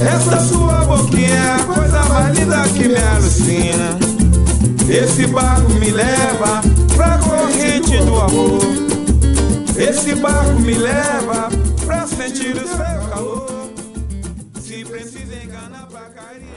Essa 0.00 0.40
sua 0.40 0.84
boquinha 0.86 1.28
é 1.28 1.50
a 1.50 1.64
coisa 1.64 2.02
mais 2.04 2.38
linda 2.38 2.62
que 2.70 2.88
me 2.88 2.96
alucina. 2.96 3.98
Esse 4.88 5.26
barco 5.26 5.70
me 5.74 5.90
leva 5.90 6.62
pra 6.96 7.18
corrente 7.18 7.98
do 7.98 8.18
amor. 8.18 8.62
Esse 9.76 10.14
barco 10.14 10.58
me 10.60 10.74
leva 10.74 11.50
pra 11.84 12.06
sentir 12.06 12.56
o 12.56 12.66
seu 12.66 13.08
calor. 13.10 13.70
Se 14.60 14.84
precisa 14.86 15.34
enganar 15.44 15.86
pra 15.86 16.08
cair. 16.10 16.48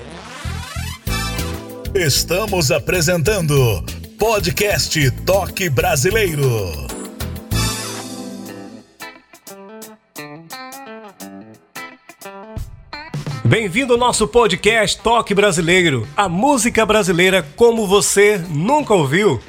Estamos 1.93 2.71
apresentando 2.71 3.83
Podcast 4.17 5.11
Toque 5.25 5.69
Brasileiro. 5.69 6.92
Bem-vindo 13.45 13.91
ao 13.91 13.99
nosso 13.99 14.25
podcast 14.25 14.97
Toque 15.01 15.35
Brasileiro, 15.35 16.07
a 16.15 16.29
música 16.29 16.85
brasileira 16.85 17.45
como 17.57 17.85
você 17.85 18.37
nunca 18.49 18.93
ouviu. 18.93 19.41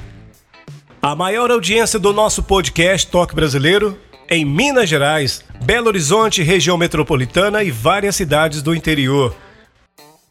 A 1.01 1.15
maior 1.15 1.49
audiência 1.49 1.97
do 1.97 2.11
nosso 2.11 2.43
podcast 2.43 3.07
Toque 3.07 3.33
Brasileiro 3.33 3.97
em 4.29 4.43
Minas 4.43 4.89
Gerais, 4.89 5.45
Belo 5.63 5.87
Horizonte, 5.87 6.43
região 6.43 6.77
metropolitana 6.77 7.63
e 7.63 7.71
várias 7.71 8.17
cidades 8.17 8.61
do 8.61 8.75
interior. 8.75 9.33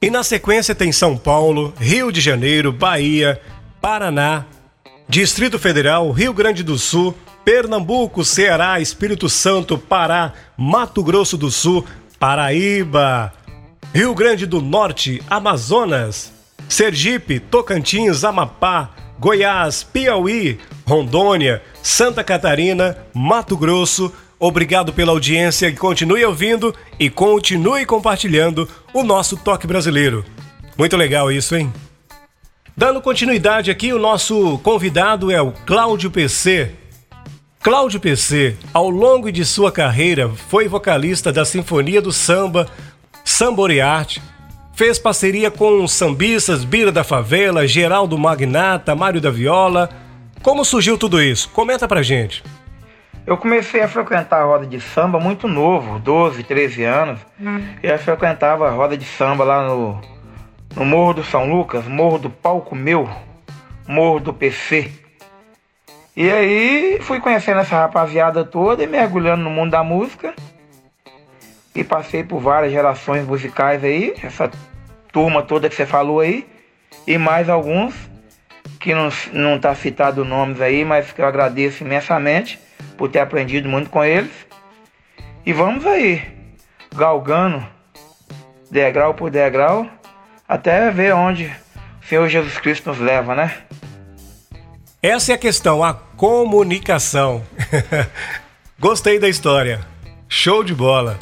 E 0.01 0.11
na 0.11 0.23
sequência 0.23 0.75
tem 0.75 0.93
São 0.93 1.17
Paulo, 1.17 1.73
Rio 1.81 2.13
de 2.13 2.21
Janeiro, 2.21 2.71
Bahia, 2.71 3.41
Paraná, 3.81 4.45
Distrito 5.09 5.59
Federal, 5.59 6.11
Rio 6.11 6.35
Grande 6.35 6.63
do 6.63 6.79
Sul, 6.79 7.15
Pernambuco, 7.47 8.27
Ceará, 8.27 8.79
Espírito 8.79 9.27
Santo, 9.31 9.79
Pará, 9.79 10.35
Mato 10.55 11.03
Grosso 11.03 11.39
do 11.39 11.51
Sul, 11.51 11.83
Paraíba, 12.19 13.33
Rio 13.95 14.13
Grande 14.13 14.45
do 14.45 14.61
Norte, 14.61 15.23
Amazonas, 15.31 16.33
Sergipe, 16.69 17.39
Tocantins, 17.39 18.25
Amapá, 18.25 18.91
Goiás, 19.21 19.85
Piauí, 19.85 20.59
Rondônia, 20.85 21.63
Santa 21.81 22.25
Catarina, 22.25 22.99
Mato 23.15 23.57
Grosso. 23.57 24.13
Obrigado 24.37 24.93
pela 24.93 25.13
audiência 25.13 25.69
e 25.69 25.77
continue 25.77 26.25
ouvindo 26.25 26.75
e 26.99 27.09
continue 27.09 27.87
compartilhando 27.87 28.69
o 28.93 29.05
nosso 29.05 29.37
toque 29.37 29.65
brasileiro. 29.65 30.25
Muito 30.77 30.97
legal 30.97 31.31
isso, 31.31 31.55
hein? 31.55 31.73
Dando 32.77 33.01
continuidade 33.01 33.71
aqui, 33.71 33.93
o 33.93 33.99
nosso 34.01 34.59
convidado 34.59 35.31
é 35.31 35.41
o 35.41 35.53
Cláudio 35.53 36.11
PC. 36.11 36.73
Cláudio 37.63 38.01
PC, 38.01 38.57
ao 38.75 38.91
longo 38.91 39.31
de 39.31 39.45
sua 39.45 39.71
carreira, 39.71 40.29
foi 40.51 40.67
vocalista 40.67 41.33
da 41.33 41.45
Sinfonia 41.45 42.03
do 42.03 42.13
Samba, 42.13 42.69
Samborearte, 43.25 44.23
fez 44.75 44.99
parceria 44.99 45.51
com 45.51 45.89
sambistas 45.89 46.63
Bira 46.63 46.93
da 46.93 47.03
Favela, 47.03 47.67
Geraldo 47.67 48.19
Magnata, 48.19 48.95
Mário 48.95 49.21
da 49.21 49.31
Viola. 49.31 49.89
Como 50.43 50.65
surgiu 50.65 50.99
tudo 50.99 51.23
isso? 51.23 51.49
Comenta 51.49 51.89
pra 51.89 52.03
gente. 52.03 52.45
Eu 53.27 53.39
comecei 53.39 53.81
a 53.81 53.89
frequentar 53.89 54.43
a 54.43 54.45
roda 54.45 54.67
de 54.67 54.79
samba 54.79 55.19
muito 55.19 55.49
novo, 55.49 55.99
12, 55.99 56.43
13 56.43 56.85
anos. 56.85 57.21
Hum. 57.41 57.65
Eu 57.83 57.99
frequentava 57.99 58.69
a 58.69 58.71
roda 58.71 58.99
de 58.99 59.07
samba 59.07 59.43
lá 59.43 59.67
no, 59.67 59.99
no 60.77 60.85
Morro 60.85 61.15
do 61.15 61.25
São 61.25 61.49
Lucas, 61.51 61.87
Morro 61.89 62.19
do 62.19 62.29
Palco 62.29 62.77
Meu, 62.77 63.09
Morro 63.89 64.21
do 64.21 64.35
PC. 64.35 64.93
E 66.15 66.31
aí 66.31 66.99
fui 67.01 67.19
conhecendo 67.19 67.61
essa 67.61 67.77
rapaziada 67.77 68.45
toda 68.45 68.85
e 68.85 68.87
mergulhando 68.87 69.43
no 69.43 69.51
mundo 69.51 69.71
da 69.71 69.83
música 69.83 70.35
e 71.75 71.83
passei 71.83 72.23
por 72.23 72.41
várias 72.41 72.73
gerações 72.73 73.27
musicais 73.27 73.83
aí, 73.83 74.15
essa 74.23 74.51
turma 75.13 75.43
toda 75.43 75.69
que 75.69 75.75
você 75.75 75.85
falou 75.85 76.21
aí, 76.21 76.47
e 77.07 77.19
mais 77.19 77.49
alguns 77.49 77.95
que 78.79 78.95
não, 78.95 79.09
não 79.33 79.59
tá 79.59 79.75
citado 79.75 80.25
nomes 80.25 80.61
aí, 80.61 80.85
mas 80.85 81.13
que 81.13 81.21
eu 81.21 81.27
agradeço 81.27 81.83
imensamente 81.83 82.59
por 82.97 83.11
ter 83.11 83.19
aprendido 83.19 83.69
muito 83.69 83.91
com 83.91 84.05
eles. 84.05 84.31
E 85.45 85.53
vamos 85.53 85.85
aí, 85.87 86.23
galgando 86.95 87.67
degrau 88.71 89.15
por 89.15 89.31
degrau, 89.31 89.89
até 90.49 90.91
ver 90.91 91.15
onde 91.15 91.45
o 92.03 92.07
Senhor 92.07 92.29
Jesus 92.29 92.59
Cristo 92.59 92.91
nos 92.91 92.99
leva, 92.99 93.35
né? 93.35 93.57
Essa 95.03 95.33
é 95.33 95.35
a 95.35 95.39
questão, 95.39 95.85
a 95.85 95.95
comunicação. 95.95 97.43
Gostei 98.79 99.19
da 99.19 99.29
história. 99.29 99.81
Show 100.29 100.65
de 100.65 100.75
bola. 100.75 101.19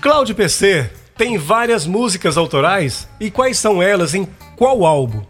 Cláudio 0.00 0.34
PC 0.34 0.90
tem 1.16 1.38
várias 1.38 1.86
músicas 1.86 2.36
autorais 2.36 3.08
e 3.18 3.30
quais 3.30 3.58
são 3.58 3.82
elas 3.82 4.14
em 4.14 4.28
qual 4.54 4.84
álbum? 4.84 5.22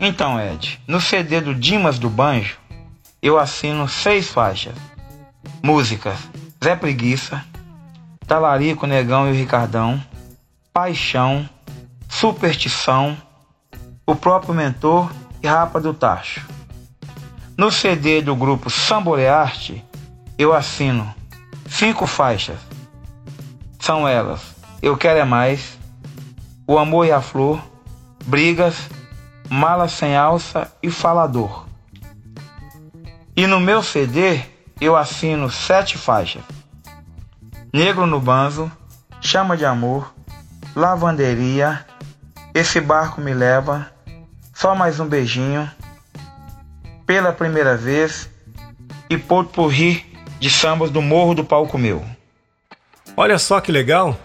Então, 0.00 0.38
Ed, 0.38 0.80
no 0.86 1.00
CD 1.00 1.40
do 1.40 1.54
Dimas 1.54 1.98
do 1.98 2.10
Banjo, 2.10 2.58
eu 3.22 3.38
assino 3.38 3.88
seis 3.88 4.28
faixas. 4.28 4.74
Músicas: 5.62 6.18
Zé 6.62 6.74
Preguiça, 6.76 7.44
Talarico, 8.26 8.86
Negão 8.86 9.28
e 9.28 9.30
o 9.30 9.34
Ricardão, 9.34 10.02
Paixão, 10.72 11.48
Superstição, 12.08 13.16
O 14.04 14.14
próprio 14.14 14.54
Mentor 14.54 15.10
e 15.42 15.46
Rapa 15.46 15.80
do 15.80 15.94
Tacho. 15.94 16.46
No 17.56 17.70
CD 17.70 18.22
do 18.22 18.36
grupo 18.36 18.70
Samborearte, 18.70 19.84
eu 20.38 20.52
assino 20.52 21.12
cinco 21.68 22.06
faixas 22.06 22.67
são 23.88 24.06
elas: 24.06 24.42
Eu 24.82 24.98
Quero 24.98 25.18
É 25.18 25.24
Mais, 25.24 25.78
O 26.66 26.76
Amor 26.76 27.06
e 27.06 27.10
a 27.10 27.22
Flor, 27.22 27.58
Brigas, 28.26 28.76
Mala 29.48 29.88
Sem 29.88 30.14
Alça 30.14 30.70
e 30.82 30.90
Falador. 30.90 31.64
E 33.34 33.46
no 33.46 33.58
meu 33.58 33.82
CD 33.82 34.42
eu 34.78 34.94
assino 34.94 35.50
sete 35.50 35.96
faixas: 35.96 36.42
Negro 37.72 38.06
no 38.06 38.20
Banzo, 38.20 38.70
Chama 39.22 39.56
de 39.56 39.64
Amor, 39.64 40.12
Lavanderia, 40.76 41.86
Esse 42.52 42.82
Barco 42.82 43.22
Me 43.22 43.32
Leva, 43.32 43.90
Só 44.52 44.74
Mais 44.74 45.00
Um 45.00 45.06
Beijinho, 45.06 45.66
Pela 47.06 47.32
Primeira 47.32 47.74
Vez 47.74 48.28
e 49.08 49.16
Potpourri 49.16 50.04
de 50.38 50.50
sambas 50.50 50.90
do 50.90 51.00
Morro 51.00 51.34
do 51.34 51.42
Palco 51.42 51.78
Meu. 51.78 52.17
Olha 53.20 53.36
só 53.36 53.60
que 53.60 53.72
legal! 53.72 54.16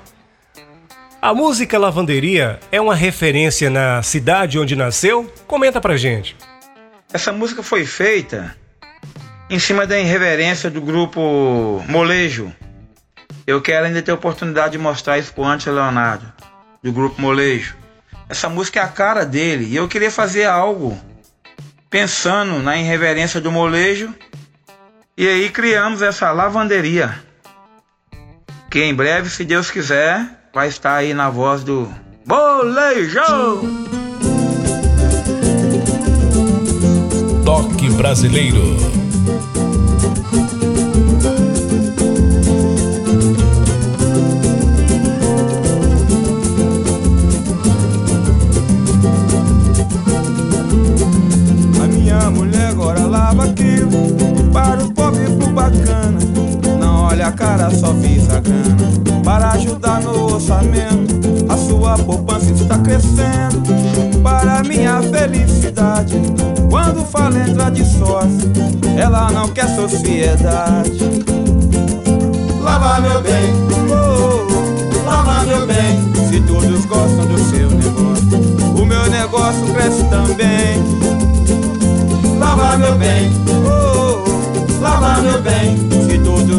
A 1.20 1.34
música 1.34 1.80
Lavanderia 1.80 2.60
é 2.72 2.80
uma 2.80 2.94
referência 2.94 3.68
na 3.68 4.04
cidade 4.04 4.60
onde 4.60 4.76
nasceu? 4.76 5.34
Comenta 5.48 5.82
pra 5.82 5.98
gente. 5.98 6.36
Essa 7.12 7.32
música 7.32 7.64
foi 7.64 7.88
feita 7.88 8.56
em 9.50 9.58
cima 9.58 9.88
da 9.88 9.98
irreverência 9.98 10.70
do 10.70 10.80
grupo 10.80 11.84
Molejo. 11.90 12.54
Eu 13.48 13.64
quero 13.64 13.88
ainda 13.88 14.00
ter 14.00 14.12
a 14.12 14.14
oportunidade 14.14 14.74
de 14.74 14.78
mostrar 14.78 15.18
isso 15.18 15.34
pro 15.34 15.44
Ante 15.44 15.72
Leonardo, 15.72 16.32
do 16.84 16.92
grupo 16.92 17.20
Molejo. 17.20 17.76
Essa 18.30 18.48
música 18.48 18.80
é 18.80 18.84
a 18.84 18.88
cara 18.88 19.26
dele 19.26 19.66
e 19.66 19.76
eu 19.76 19.88
queria 19.88 20.12
fazer 20.12 20.46
algo 20.46 20.96
pensando 21.90 22.60
na 22.60 22.78
irreverência 22.78 23.42
do 23.42 23.52
molejo 23.52 24.14
e 25.18 25.28
aí 25.28 25.50
criamos 25.50 26.04
essa 26.04 26.32
lavanderia 26.32 27.33
que 28.74 28.82
em 28.82 28.92
breve, 28.92 29.30
se 29.30 29.46
Deus 29.46 29.70
quiser, 29.70 30.26
vai 30.52 30.68
estar 30.68 30.96
aí 30.96 31.14
na 31.14 31.30
voz 31.30 31.64
do 31.64 31.88
Bolejão! 32.26 33.62
Toque 37.46 37.88
Brasileiro. 37.92 38.76
A 51.80 51.88
minha 51.90 52.32
mulher 52.32 52.70
agora 52.70 53.06
lava 53.06 53.46
aquilo 53.46 54.52
para 54.52 54.84
o 54.84 54.92
pobre 54.96 55.26
e 55.26 55.38
pro 55.38 55.52
bacana 55.52 56.18
olha 57.13 57.28
a 57.28 57.32
cara, 57.32 57.69
só 57.69 57.93
visa 57.93 58.39
grana. 58.39 59.23
Para 59.23 59.52
ajudar 59.52 60.02
no 60.02 60.34
orçamento 60.34 61.15
A 61.47 61.56
sua 61.56 61.97
poupança 61.97 62.52
está 62.52 62.78
crescendo. 62.80 63.63
Para 64.21 64.63
minha 64.63 65.02
felicidade 65.04 66.15
Quando 66.69 67.06
fala 67.06 67.39
entra 67.39 67.69
de 67.69 67.86
sócio 67.86 68.52
Ela 68.97 69.32
não 69.32 69.47
quer 69.49 69.67
sociedade. 69.76 70.99
Lava 72.62 72.99
meu 73.02 73.21
bem, 73.21 73.54
oh, 73.91 75.06
lava 75.06 75.43
meu 75.43 75.67
bem. 75.67 76.02
Se 76.30 76.41
todos 76.41 76.86
gostam 76.86 77.26
do 77.28 77.38
seu 77.38 77.69
negócio 77.69 78.82
O 78.82 78.86
meu 78.86 79.10
negócio 79.10 79.65
cresce 79.73 80.04
também 80.06 80.53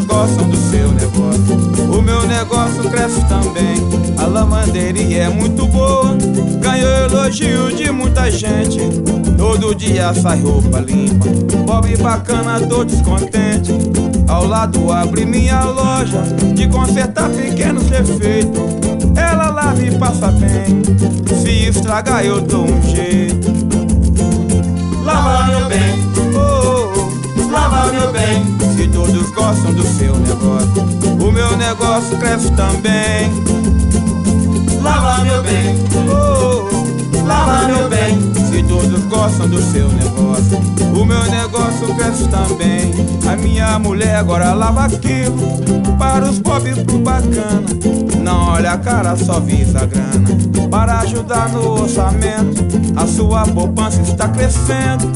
gostam 0.04 0.48
do 0.48 0.56
seu 0.56 0.88
negócio. 0.92 1.98
O 1.98 2.02
meu 2.02 2.26
negócio 2.26 2.88
cresce 2.90 3.20
também. 3.26 3.74
A 4.18 4.26
lavanderia 4.26 5.24
é 5.24 5.28
muito 5.28 5.66
boa, 5.66 6.16
ganhou 6.60 6.90
elogio 6.90 7.74
de 7.74 7.90
muita 7.90 8.30
gente. 8.30 8.78
Todo 9.36 9.74
dia 9.74 10.14
sai 10.14 10.40
roupa 10.40 10.80
limpa, 10.80 11.26
pobre 11.66 11.96
bacana, 11.96 12.60
tô 12.60 12.84
descontente. 12.84 13.72
Ao 14.28 14.46
lado 14.46 14.90
abri 14.90 15.26
minha 15.26 15.62
loja 15.64 16.22
de 16.54 16.66
consertar 16.68 17.28
pequenos 17.30 17.84
defeitos. 17.84 18.62
Ela 19.16 19.50
lava 19.50 19.82
e 19.82 19.96
passa 19.98 20.28
bem, 20.32 20.82
se 21.40 21.68
estragar 21.68 22.24
eu 22.24 22.40
dou 22.40 22.64
um 22.64 22.82
jeito. 22.82 23.52
Lava 25.04 25.68
bem, 25.68 26.23
lava 27.54 27.92
meu 27.92 28.12
bem. 28.12 28.44
Se 28.76 28.88
todos 28.88 29.30
gostam 29.30 29.72
do 29.72 29.82
seu 29.84 30.16
negócio, 30.16 30.82
o 31.20 31.32
meu 31.32 31.56
negócio 31.56 32.18
cresce 32.18 32.50
também. 32.52 33.30
Lava 34.82 35.22
meu 35.22 35.42
bem, 35.42 35.76
oh, 36.10 36.33
lava 37.24 37.66
meu 37.66 37.88
bem. 37.88 38.18
Se 38.50 38.62
todos 38.62 39.04
gostam 39.04 39.48
do 39.48 39.60
seu 39.60 39.88
negócio, 39.88 40.58
o 40.94 41.04
meu 41.04 41.22
negócio 41.24 41.94
cresce 41.96 42.28
também. 42.28 42.92
A 43.26 43.36
minha 43.36 43.78
mulher 43.78 44.16
agora 44.16 44.52
lava 44.54 44.84
aquilo 44.84 45.34
para 45.98 46.24
os 46.24 46.38
pobres 46.38 46.78
pro 46.78 46.98
bacana. 46.98 47.64
Não 48.22 48.52
olha 48.52 48.72
a 48.72 48.78
cara, 48.78 49.16
só 49.16 49.40
visa 49.40 49.80
a 49.80 49.86
grana. 49.86 50.28
Para 50.70 51.00
ajudar 51.00 51.48
no 51.50 51.82
orçamento, 51.82 52.64
a 52.96 53.06
sua 53.06 53.42
poupança 53.42 54.00
está 54.02 54.28
crescendo. 54.28 55.12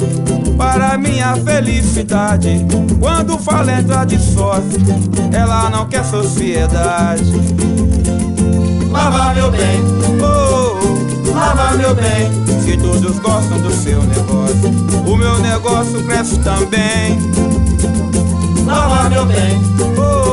Para 0.57 0.99
minha 0.99 1.37
felicidade, 1.37 2.67
quando 3.01 3.39
fala 3.39 3.79
entrar 3.79 4.05
de 4.05 4.19
sócio, 4.19 4.81
ela 5.33 5.71
não 5.71 5.87
quer 5.87 6.05
sociedade. 6.05 7.25
Lava 8.91 9.35
meu 9.35 9.51
bem, 9.51 9.81
lava 11.39 11.77
meu 11.77 11.95
bem. 11.95 12.31
Se 12.63 12.77
todos 12.77 13.19
gostam 13.21 13.61
do 13.61 13.71
seu 13.71 14.03
negócio, 14.03 14.69
o 15.07 15.17
meu 15.17 15.39
negócio 15.39 16.03
cresce 16.05 16.39
também. 16.41 17.19
Lava 18.67 19.09
meu 19.09 19.25
bem, 19.25 19.63
oh, 19.97 20.28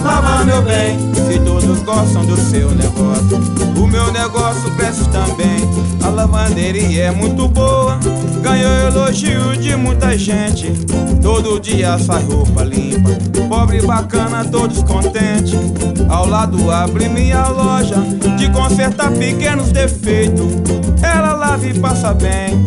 oh, 0.00 0.04
lava 0.04 0.44
meu 0.44 0.62
bem. 0.62 0.98
Se 1.14 1.38
todos 1.40 1.80
gostam 1.82 2.24
do 2.24 2.36
seu 2.36 2.70
negócio, 2.72 3.38
o 3.76 3.86
meu 3.86 4.12
negócio 4.12 4.70
cresce 4.76 5.08
também. 5.10 5.60
A 6.02 6.08
lavanderia 6.08 7.04
é 7.04 7.10
muito 7.10 7.46
boa, 7.48 7.98
ganhou 8.42 8.72
elogio 8.88 9.56
de 9.56 9.76
muita 9.76 10.16
gente. 10.18 10.72
Todo 11.22 11.60
dia 11.60 11.98
sai 11.98 12.22
roupa 12.24 12.64
limpa, 12.64 13.10
pobre 13.48 13.82
bacana, 13.82 14.44
tô 14.44 14.66
descontente. 14.66 15.56
Ao 16.08 16.26
lado 16.26 16.70
abri 16.70 17.08
minha 17.08 17.46
loja 17.48 17.96
de 18.36 18.50
consertar 18.50 19.12
pequenos 19.12 19.70
defeitos. 19.70 20.46
Ela 21.02 21.32
lava 21.34 21.66
e 21.66 21.78
passa 21.78 22.12
bem, 22.12 22.64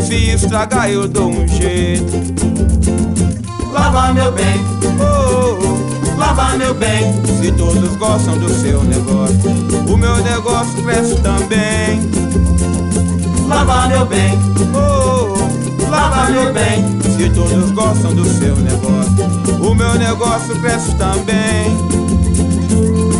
se 0.00 0.30
estragar 0.30 0.90
eu 0.90 1.08
dou 1.08 1.30
um 1.30 1.48
jeito. 1.48 2.12
Lava 3.72 4.12
meu 4.12 4.30
bem, 4.30 4.60
oh, 5.00 5.58
oh, 5.60 5.83
lava 6.16 6.56
meu 6.56 6.74
bem. 6.74 7.12
Se 7.40 7.52
todos 7.52 7.96
gostam 7.96 8.38
do 8.38 8.48
seu 8.48 8.82
negócio, 8.84 9.50
o 9.88 9.96
meu 9.96 10.16
negócio 10.22 10.82
cresce 10.82 11.16
também. 11.16 12.00
Lava 13.46 13.88
meu 13.88 14.06
bem, 14.06 14.38
oh, 14.74 15.34
oh, 15.34 15.90
lava 15.90 16.30
meu 16.30 16.52
bem. 16.52 16.84
Se 17.16 17.30
todos 17.30 17.70
gostam 17.72 18.14
do 18.14 18.24
seu 18.24 18.56
negócio, 18.56 19.24
o 19.60 19.74
meu 19.74 19.94
negócio 19.94 20.58
cresce 20.60 20.94
também. 20.96 21.76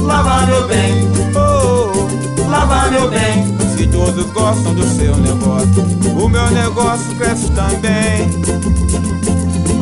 Lava 0.02 0.46
meu 0.46 0.66
bem, 0.66 1.08
oh, 1.36 1.92
oh, 2.40 2.50
lava 2.50 2.90
meu 2.90 3.10
bem. 3.10 3.54
Se 3.76 3.86
todos 3.88 4.26
gostam 4.32 4.74
do 4.74 4.84
seu 4.96 5.16
negócio, 5.16 5.84
o 6.16 6.28
meu 6.28 6.50
negócio 6.50 7.14
cresce 7.16 7.50
também. 7.50 9.33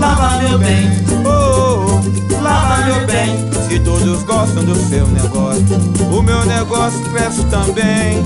Lava 0.03 0.37
meu 0.39 0.59
bem, 0.59 0.91
oh, 1.25 2.01
oh, 2.35 2.43
lava 2.43 2.85
meu 2.87 3.07
bem. 3.07 3.39
Se 3.69 3.79
todos 3.79 4.25
gostam 4.25 4.65
do 4.65 4.75
seu 4.89 5.07
negócio, 5.07 5.65
o 6.11 6.21
meu 6.21 6.45
negócio 6.45 7.01
cresce 7.13 7.45
também. 7.45 8.21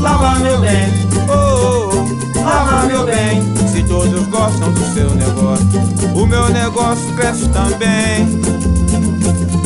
Lava 0.00 0.38
meu 0.38 0.60
bem, 0.60 0.86
oh, 1.28 1.90
oh, 2.36 2.44
lava 2.44 2.86
meu 2.86 3.04
bem. 3.06 3.42
Se 3.72 3.82
todos 3.82 4.24
gostam 4.28 4.70
do 4.70 4.94
seu 4.94 5.12
negócio, 5.16 5.66
o 6.14 6.24
meu 6.24 6.48
negócio 6.50 7.12
cresce 7.16 7.48
também. 7.48 8.40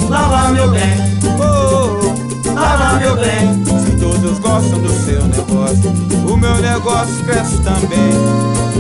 Lava 0.09 0.51
meu 0.51 0.71
bem, 0.71 0.97
oh, 1.41 2.49
oh, 2.49 2.55
lava 2.55 2.99
meu 3.01 3.17
bem. 3.17 3.63
Se 3.85 3.97
todos 4.01 4.39
gostam 4.39 4.79
do 4.79 4.89
seu 5.05 5.23
negócio, 5.27 5.93
o 6.27 6.37
meu 6.39 6.57
negócio 6.57 7.23
cresce 7.23 7.59
também. 7.59 8.74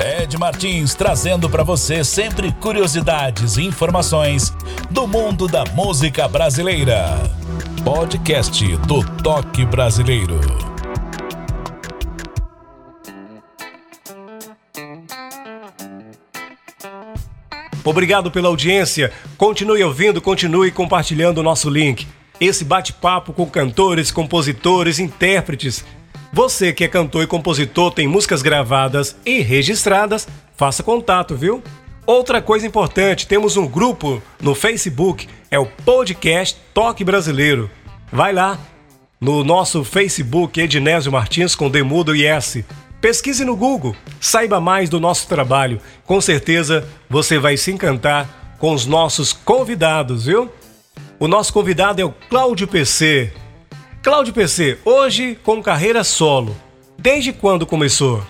Ed 0.00 0.38
Martins 0.38 0.94
trazendo 0.94 1.50
para 1.50 1.62
você 1.62 2.02
sempre 2.02 2.52
curiosidades 2.52 3.56
e 3.56 3.62
informações 3.64 4.52
do 4.90 5.06
mundo 5.06 5.46
da 5.46 5.64
música 5.66 6.26
brasileira. 6.26 7.18
Podcast 7.84 8.76
do 8.78 9.04
Toque 9.22 9.64
Brasileiro. 9.66 10.40
Obrigado 17.84 18.30
pela 18.30 18.48
audiência. 18.48 19.12
Continue 19.36 19.82
ouvindo, 19.82 20.20
continue 20.20 20.70
compartilhando 20.70 21.38
o 21.38 21.42
nosso 21.42 21.68
link. 21.68 22.06
Esse 22.42 22.64
bate-papo 22.64 23.32
com 23.32 23.46
cantores, 23.46 24.10
compositores, 24.10 24.98
intérpretes. 24.98 25.84
Você 26.32 26.72
que 26.72 26.82
é 26.82 26.88
cantor 26.88 27.22
e 27.22 27.26
compositor, 27.28 27.92
tem 27.92 28.08
músicas 28.08 28.42
gravadas 28.42 29.14
e 29.24 29.38
registradas, 29.42 30.26
faça 30.56 30.82
contato, 30.82 31.36
viu? 31.36 31.62
Outra 32.04 32.42
coisa 32.42 32.66
importante, 32.66 33.28
temos 33.28 33.56
um 33.56 33.64
grupo 33.64 34.20
no 34.40 34.56
Facebook, 34.56 35.28
é 35.52 35.56
o 35.56 35.66
Podcast 35.66 36.58
Toque 36.74 37.04
Brasileiro. 37.04 37.70
Vai 38.10 38.32
lá 38.32 38.58
no 39.20 39.44
nosso 39.44 39.84
Facebook 39.84 40.60
Ednésio 40.60 41.12
Martins 41.12 41.54
com 41.54 41.70
Demudo 41.70 42.12
e 42.12 42.26
S. 42.26 42.64
Pesquise 43.00 43.44
no 43.44 43.54
Google, 43.54 43.94
saiba 44.20 44.60
mais 44.60 44.90
do 44.90 44.98
nosso 44.98 45.28
trabalho. 45.28 45.80
Com 46.04 46.20
certeza 46.20 46.88
você 47.08 47.38
vai 47.38 47.56
se 47.56 47.70
encantar 47.70 48.56
com 48.58 48.72
os 48.72 48.84
nossos 48.84 49.32
convidados, 49.32 50.26
viu? 50.26 50.50
O 51.22 51.28
nosso 51.28 51.52
convidado 51.52 52.02
é 52.02 52.04
o 52.04 52.10
Cláudio 52.10 52.66
PC. 52.66 53.32
Cláudio 54.02 54.34
PC, 54.34 54.80
hoje 54.84 55.38
com 55.44 55.62
carreira 55.62 56.02
solo. 56.02 56.56
Desde 56.98 57.32
quando 57.32 57.64
começou? 57.64 58.26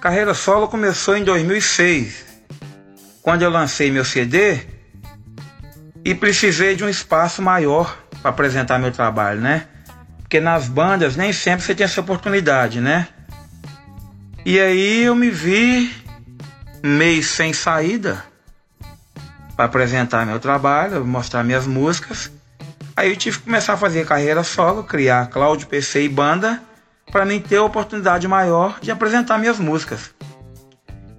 Carreira 0.00 0.32
solo 0.32 0.66
começou 0.66 1.14
em 1.14 1.22
2006, 1.22 2.24
quando 3.20 3.42
eu 3.42 3.50
lancei 3.50 3.90
meu 3.90 4.02
CD 4.02 4.60
e 6.02 6.14
precisei 6.14 6.74
de 6.74 6.82
um 6.82 6.88
espaço 6.88 7.42
maior 7.42 7.94
para 8.22 8.30
apresentar 8.30 8.78
meu 8.78 8.90
trabalho, 8.90 9.42
né? 9.42 9.66
Porque 10.22 10.40
nas 10.40 10.66
bandas 10.66 11.16
nem 11.16 11.34
sempre 11.34 11.66
você 11.66 11.74
tem 11.74 11.84
essa 11.84 12.00
oportunidade, 12.00 12.80
né? 12.80 13.08
E 14.42 14.58
aí 14.58 15.02
eu 15.04 15.14
me 15.14 15.28
vi 15.28 15.94
meio 16.82 17.22
sem 17.22 17.52
saída 17.52 18.24
para 19.56 19.66
apresentar 19.66 20.26
meu 20.26 20.38
trabalho, 20.38 21.04
mostrar 21.04 21.44
minhas 21.44 21.66
músicas. 21.66 22.30
Aí 22.96 23.10
eu 23.10 23.16
tive 23.16 23.38
que 23.38 23.44
começar 23.44 23.74
a 23.74 23.76
fazer 23.76 24.06
carreira 24.06 24.42
solo, 24.42 24.84
criar 24.84 25.28
Cláudio 25.28 25.66
PC 25.66 26.02
e 26.04 26.08
banda, 26.08 26.62
para 27.10 27.24
mim 27.24 27.40
ter 27.40 27.56
a 27.56 27.64
oportunidade 27.64 28.26
maior 28.26 28.78
de 28.80 28.90
apresentar 28.90 29.38
minhas 29.38 29.58
músicas. 29.58 30.14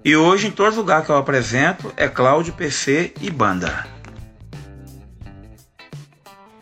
E 0.04 0.16
hoje, 0.16 0.46
em 0.46 0.50
todo 0.50 0.76
lugar 0.76 1.04
que 1.04 1.10
eu 1.10 1.16
apresento, 1.16 1.92
é 1.96 2.08
Cláudio 2.08 2.52
PC 2.52 3.12
e 3.20 3.30
banda. 3.30 3.86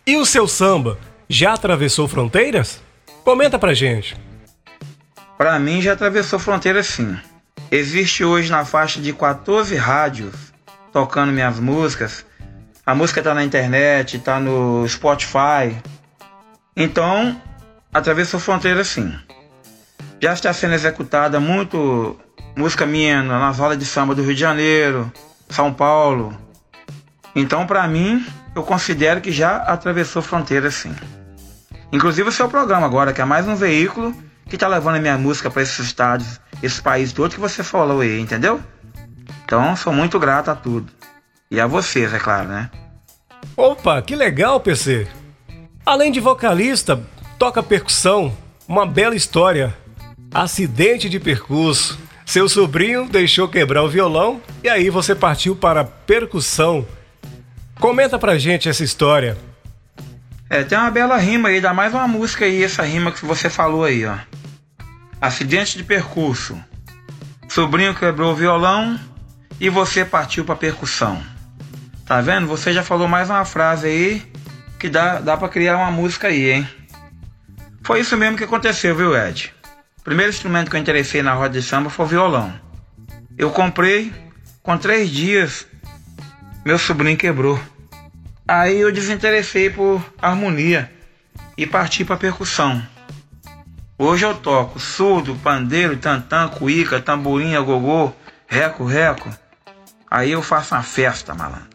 E 0.06 0.16
o 0.16 0.24
seu 0.24 0.48
samba 0.48 0.98
já 1.28 1.54
atravessou 1.54 2.08
fronteiras? 2.08 2.80
Comenta 3.22 3.58
pra 3.58 3.74
gente. 3.74 4.16
Para 5.36 5.58
mim, 5.58 5.82
já 5.82 5.92
atravessou 5.92 6.38
fronteiras 6.38 6.86
sim. 6.86 7.18
Existe 7.70 8.24
hoje 8.24 8.50
na 8.50 8.64
faixa 8.64 9.00
de 9.00 9.12
14 9.12 9.74
rádios 9.76 10.53
tocando 10.94 11.32
minhas 11.32 11.58
músicas. 11.58 12.24
A 12.86 12.94
música 12.94 13.20
tá 13.20 13.34
na 13.34 13.42
internet, 13.42 14.16
tá 14.20 14.38
no 14.38 14.88
Spotify. 14.88 15.76
Então, 16.76 17.42
atravessou 17.92 18.38
fronteiras 18.38 18.86
sim. 18.86 19.12
Já 20.22 20.32
está 20.32 20.52
sendo 20.52 20.74
executada 20.74 21.40
muito 21.40 22.16
música 22.56 22.86
minha 22.86 23.24
nas 23.24 23.58
rodas 23.58 23.76
de 23.76 23.84
samba 23.84 24.14
do 24.14 24.22
Rio 24.22 24.34
de 24.34 24.40
Janeiro, 24.40 25.12
São 25.48 25.74
Paulo. 25.74 26.32
Então, 27.34 27.66
para 27.66 27.88
mim, 27.88 28.24
eu 28.54 28.62
considero 28.62 29.20
que 29.20 29.32
já 29.32 29.56
atravessou 29.56 30.22
fronteiras 30.22 30.74
sim. 30.74 30.94
Inclusive 31.90 32.28
o 32.28 32.32
seu 32.32 32.48
programa 32.48 32.86
agora, 32.86 33.12
que 33.12 33.20
é 33.20 33.24
mais 33.24 33.48
um 33.48 33.56
veículo 33.56 34.14
que 34.48 34.56
tá 34.56 34.68
levando 34.68 34.94
a 34.96 35.00
minha 35.00 35.18
música 35.18 35.50
para 35.50 35.62
esses 35.62 35.80
estados, 35.80 36.40
esses 36.62 36.80
países 36.80 37.12
todos 37.12 37.34
que 37.34 37.40
você 37.40 37.64
falou 37.64 38.00
aí, 38.00 38.20
entendeu? 38.20 38.62
Então, 39.44 39.76
sou 39.76 39.92
muito 39.92 40.18
grato 40.18 40.50
a 40.50 40.54
tudo. 40.54 40.90
E 41.50 41.60
a 41.60 41.66
vocês, 41.66 42.12
é 42.12 42.18
claro, 42.18 42.48
né? 42.48 42.70
Opa, 43.56 44.00
que 44.00 44.16
legal, 44.16 44.58
PC. 44.58 45.06
Além 45.84 46.10
de 46.10 46.18
vocalista, 46.18 47.00
toca 47.38 47.62
percussão, 47.62 48.34
uma 48.66 48.86
bela 48.86 49.14
história. 49.14 49.76
Acidente 50.32 51.08
de 51.08 51.20
percurso. 51.20 51.98
Seu 52.24 52.48
sobrinho 52.48 53.06
deixou 53.06 53.46
quebrar 53.46 53.82
o 53.82 53.88
violão 53.88 54.40
e 54.62 54.68
aí 54.68 54.88
você 54.88 55.14
partiu 55.14 55.54
para 55.54 55.84
percussão. 55.84 56.86
Comenta 57.78 58.18
pra 58.18 58.38
gente 58.38 58.68
essa 58.68 58.82
história. 58.82 59.36
É, 60.48 60.62
tem 60.64 60.78
uma 60.78 60.90
bela 60.90 61.16
rima 61.18 61.50
aí, 61.50 61.60
dá 61.60 61.74
mais 61.74 61.92
uma 61.92 62.08
música 62.08 62.46
aí, 62.46 62.64
essa 62.64 62.82
rima 62.82 63.12
que 63.12 63.24
você 63.24 63.50
falou 63.50 63.84
aí, 63.84 64.06
ó. 64.06 64.16
Acidente 65.20 65.76
de 65.76 65.84
percurso. 65.84 66.58
Sobrinho 67.48 67.94
quebrou 67.94 68.32
o 68.32 68.36
violão 68.36 68.98
e 69.60 69.68
você 69.68 70.04
partiu 70.04 70.44
para 70.44 70.56
percussão. 70.56 71.22
Tá 72.06 72.20
vendo? 72.20 72.46
Você 72.46 72.72
já 72.72 72.82
falou 72.82 73.08
mais 73.08 73.30
uma 73.30 73.44
frase 73.44 73.86
aí 73.86 74.32
que 74.78 74.88
dá, 74.88 75.20
dá 75.20 75.36
para 75.36 75.48
criar 75.48 75.76
uma 75.76 75.90
música 75.90 76.28
aí, 76.28 76.50
hein? 76.50 76.68
Foi 77.82 78.00
isso 78.00 78.16
mesmo 78.16 78.36
que 78.36 78.44
aconteceu, 78.44 78.94
viu, 78.94 79.16
Ed? 79.16 79.54
O 79.98 80.02
primeiro 80.02 80.30
instrumento 80.30 80.70
que 80.70 80.76
eu 80.76 80.80
interessei 80.80 81.22
na 81.22 81.32
roda 81.32 81.58
de 81.58 81.62
samba 81.62 81.88
foi 81.88 82.04
o 82.04 82.08
violão. 82.08 82.52
Eu 83.36 83.50
comprei, 83.50 84.12
com 84.62 84.76
três 84.76 85.10
dias, 85.10 85.66
meu 86.64 86.78
sobrinho 86.78 87.16
quebrou. 87.16 87.60
Aí 88.46 88.80
eu 88.80 88.92
desinteressei 88.92 89.70
por 89.70 90.04
harmonia 90.20 90.92
e 91.56 91.66
parti 91.66 92.04
para 92.04 92.16
percussão. 92.16 92.82
Hoje 93.98 94.26
eu 94.26 94.34
toco 94.34 94.78
surdo, 94.78 95.34
pandeiro, 95.36 95.96
tantã, 95.96 96.48
cuíca, 96.48 97.00
tamborim, 97.00 97.54
gogô, 97.62 98.12
reco, 98.46 98.84
reco. 98.84 99.30
Aí 100.14 100.30
eu 100.30 100.40
faço 100.40 100.76
uma 100.76 100.82
festa, 100.84 101.34
malandro. 101.34 101.66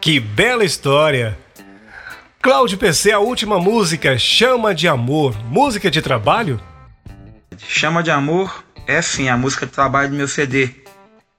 Que 0.00 0.18
bela 0.18 0.64
história! 0.64 1.38
Cláudio 2.42 2.76
PC, 2.76 3.12
a 3.12 3.20
última 3.20 3.60
música, 3.60 4.18
Chama 4.18 4.74
de 4.74 4.88
Amor, 4.88 5.40
música 5.44 5.88
de 5.88 6.02
trabalho? 6.02 6.60
Chama 7.56 8.02
de 8.02 8.10
Amor 8.10 8.64
é 8.88 9.00
sim 9.00 9.28
a 9.28 9.36
música 9.36 9.66
de 9.66 9.72
trabalho 9.72 10.10
do 10.10 10.16
meu 10.16 10.26
CD. 10.26 10.68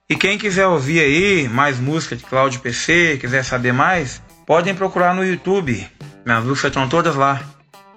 E 0.09 0.15
quem 0.15 0.37
quiser 0.37 0.67
ouvir 0.67 1.01
aí 1.01 1.49
mais 1.49 1.81
música 1.81 2.15
de 2.15 2.23
Cláudio 2.23 2.61
PC, 2.61 3.17
quiser 3.19 3.43
saber 3.43 3.73
mais, 3.73 4.21
podem 4.47 4.73
procurar 4.73 5.13
no 5.13 5.21
YouTube. 5.21 5.85
Minhas 6.25 6.45
músicas 6.45 6.69
estão 6.69 6.87
todas 6.87 7.15
lá. 7.15 7.41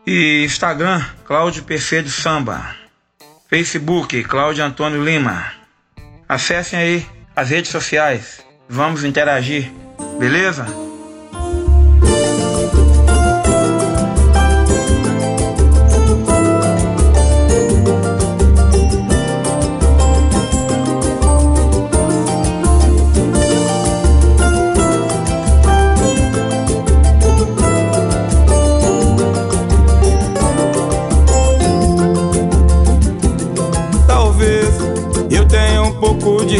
E 0.04 0.42
Instagram, 0.44 1.04
Cláudio 1.24 1.62
PC 1.62 2.02
do 2.02 2.10
Samba. 2.10 2.74
Facebook, 3.48 4.24
Cláudio 4.24 4.64
Antônio 4.64 5.04
Lima. 5.04 5.52
Acessem 6.28 6.80
aí 6.80 7.17
as 7.38 7.50
redes 7.50 7.70
sociais. 7.70 8.44
Vamos 8.68 9.04
interagir, 9.04 9.70
beleza? 10.18 10.66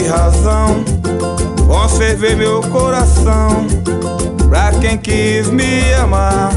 Razão. 0.06 0.84
Conservei 1.68 2.34
meu 2.34 2.62
coração 2.62 3.66
Pra 4.48 4.72
quem 4.72 4.96
quis 4.96 5.48
me 5.50 5.92
amar. 5.94 6.50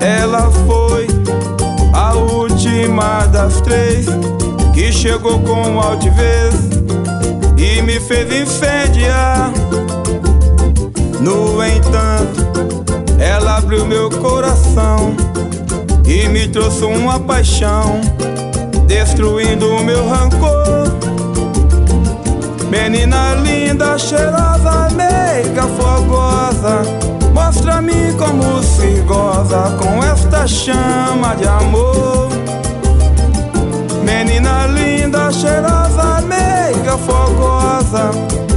Ela 0.00 0.50
foi 0.66 1.06
a 1.92 2.14
última 2.14 3.26
das 3.26 3.60
três 3.60 4.06
Que 4.72 4.92
chegou 4.92 5.40
com 5.40 5.80
altivez 5.80 6.54
E 7.56 7.82
me 7.82 7.98
fez 7.98 8.32
incendiar. 8.32 9.52
No 11.20 11.64
entanto 11.64 12.84
Ela 13.18 13.58
abriu 13.58 13.84
meu 13.86 14.10
coração 14.10 15.14
E 16.04 16.28
me 16.28 16.48
trouxe 16.48 16.84
uma 16.84 17.18
paixão 17.18 18.00
Destruindo 18.86 19.68
o 19.68 19.84
meu 19.84 20.08
rancor 20.08 20.72
Menina 22.82 23.36
linda, 23.36 23.96
cheirosa, 23.96 24.88
meiga, 24.96 25.62
fogosa. 25.78 26.82
Mostra-me 27.32 28.12
como 28.18 28.60
se 28.60 29.00
goza 29.06 29.72
com 29.78 30.02
esta 30.02 30.48
chama 30.48 31.36
de 31.36 31.46
amor. 31.46 32.28
Menina 34.04 34.66
linda, 34.66 35.30
cheirosa, 35.30 36.22
meiga, 36.22 36.98
fogosa. 36.98 38.10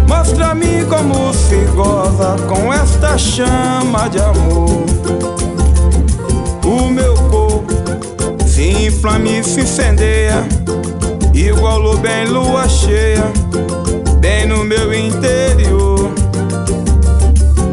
Mostra-me 0.08 0.84
como 0.86 1.32
se 1.32 1.58
goza 1.76 2.36
com 2.48 2.74
esta 2.74 3.20
chama 3.20 4.10
de 4.10 4.20
amor. 4.22 4.86
O 6.66 6.90
meu 6.90 7.14
corpo 7.30 7.76
se 8.48 8.88
inflama 8.88 9.28
e 9.28 9.44
se 9.44 9.62
incendeia. 9.62 10.48
Igual 11.32 11.78
lua 11.78 12.10
em 12.10 12.26
lua 12.26 12.68
cheia. 12.68 13.24
bem 13.24 13.45
meu 14.66 14.94
interior. 14.94 16.12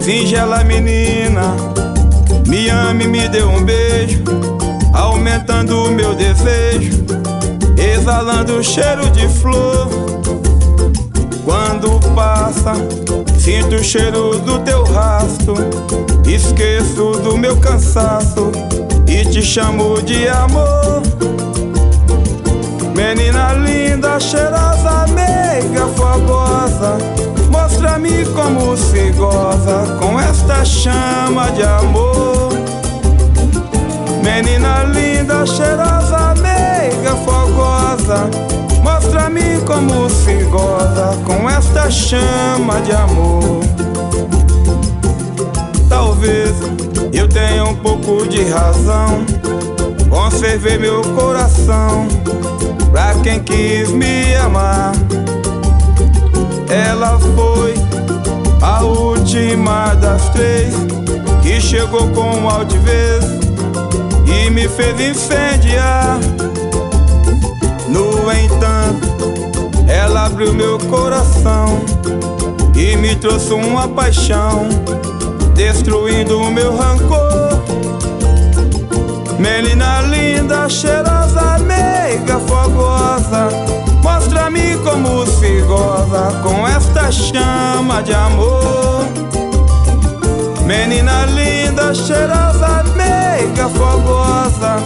Singela 0.00 0.62
menina, 0.62 1.56
me 2.46 2.68
ame, 2.68 3.06
me 3.06 3.28
dê 3.28 3.42
um 3.42 3.64
beijo, 3.64 4.22
aumentando 4.92 5.84
o 5.84 5.90
meu 5.90 6.14
desejo, 6.14 7.04
exalando 7.76 8.58
o 8.58 8.62
cheiro 8.62 9.08
de 9.10 9.26
flor. 9.28 9.88
Quando 11.44 11.98
passa, 12.14 12.74
sinto 13.38 13.76
o 13.76 13.82
cheiro 13.82 14.38
do 14.40 14.58
teu 14.60 14.84
rastro, 14.84 15.54
esqueço 16.26 17.12
do 17.22 17.38
meu 17.38 17.56
cansaço 17.56 18.52
e 19.08 19.24
te 19.24 19.42
chamo 19.42 20.02
de 20.02 20.28
amor. 20.28 21.02
Menina 23.14 23.52
linda, 23.52 24.18
cheirosa, 24.18 25.04
meiga, 25.08 25.86
fogosa 25.88 26.96
Mostra-me 27.50 28.24
como 28.34 28.74
se 28.74 29.10
goza 29.10 29.98
com 30.00 30.18
esta 30.18 30.64
chama 30.64 31.50
de 31.50 31.62
amor. 31.62 32.54
Menina 34.24 34.84
linda, 34.84 35.44
cheirosa, 35.44 36.34
meiga, 36.36 37.14
fogosa 37.16 38.30
Mostra-me 38.82 39.60
como 39.66 40.08
se 40.08 40.44
goza 40.44 41.14
com 41.26 41.50
esta 41.50 41.90
chama 41.90 42.80
de 42.80 42.92
amor. 42.92 43.60
Talvez 45.86 46.54
eu 47.12 47.28
tenha 47.28 47.62
um 47.62 47.76
pouco 47.76 48.26
de 48.26 48.42
razão 48.44 49.22
Conservei 50.08 50.78
meu 50.78 51.02
coração 51.14 52.08
pra 52.92 53.14
quem 53.14 53.40
quis 53.40 53.90
me 53.90 54.36
amar. 54.36 54.92
Ela 56.68 57.18
foi 57.18 57.74
a 58.60 58.84
última 58.84 59.94
das 59.94 60.28
três 60.28 60.74
que 61.42 61.60
chegou 61.60 62.08
com 62.10 62.48
altivez 62.48 63.24
e 64.26 64.50
me 64.50 64.68
fez 64.68 65.00
incendiar. 65.00 66.18
No 67.88 68.30
entanto, 68.32 69.08
ela 69.88 70.26
abriu 70.26 70.52
meu 70.52 70.78
coração 70.78 71.80
e 72.76 72.96
me 72.96 73.16
trouxe 73.16 73.52
uma 73.52 73.88
paixão, 73.88 74.68
destruindo 75.54 76.38
o 76.38 76.50
meu 76.50 76.76
rancor. 76.76 77.71
Menina 79.42 80.02
linda, 80.02 80.68
cheirosa, 80.68 81.58
meiga, 81.66 82.38
fogosa. 82.46 83.48
Mostra-me 84.00 84.76
como 84.84 85.26
se 85.26 85.62
goza 85.62 86.40
com 86.44 86.64
esta 86.68 87.10
chama 87.10 88.04
de 88.04 88.14
amor. 88.14 89.04
Menina 90.64 91.26
linda, 91.26 91.92
cheirosa, 91.92 92.84
meiga, 92.94 93.68
fogosa. 93.68 94.76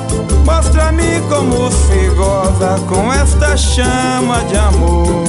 Mostra-me 0.47 1.21
como 1.29 1.71
se 1.71 2.09
goza 2.17 2.81
com 2.89 3.13
esta 3.13 3.55
chama 3.59 4.43
de 4.49 4.57
amor. 4.57 5.25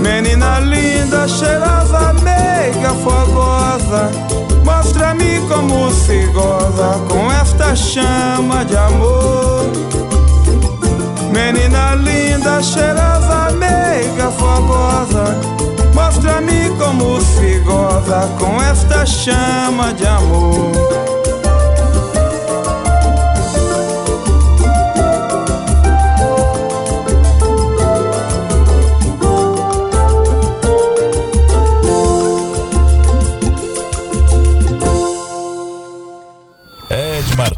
Menina 0.00 0.60
linda, 0.60 1.26
cheirosa, 1.28 2.14
meiga, 2.22 2.94
fogosa 3.04 4.43
Mostra-me 4.64 5.40
como 5.48 5.90
se 5.90 6.26
goza 6.26 6.98
com 7.08 7.30
esta 7.30 7.74
chama 7.76 8.64
de 8.64 8.76
amor. 8.76 9.70
Menina 11.32 11.94
linda, 11.94 12.62
cheirosa, 12.62 13.50
meiga, 13.52 14.30
fogosa. 14.30 15.36
Mostra-me 15.94 16.70
como 16.78 17.20
se 17.20 17.58
goza 17.60 18.28
com 18.38 18.62
esta 18.62 19.04
chama 19.04 19.92
de 19.92 20.06
amor. 20.06 21.23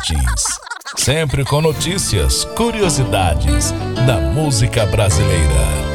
Martins. 0.07 0.61
Sempre 0.97 1.45
com 1.45 1.61
notícias, 1.61 2.45
curiosidades 2.45 3.73
da 4.07 4.21
música 4.21 4.87
brasileira. 4.87 5.87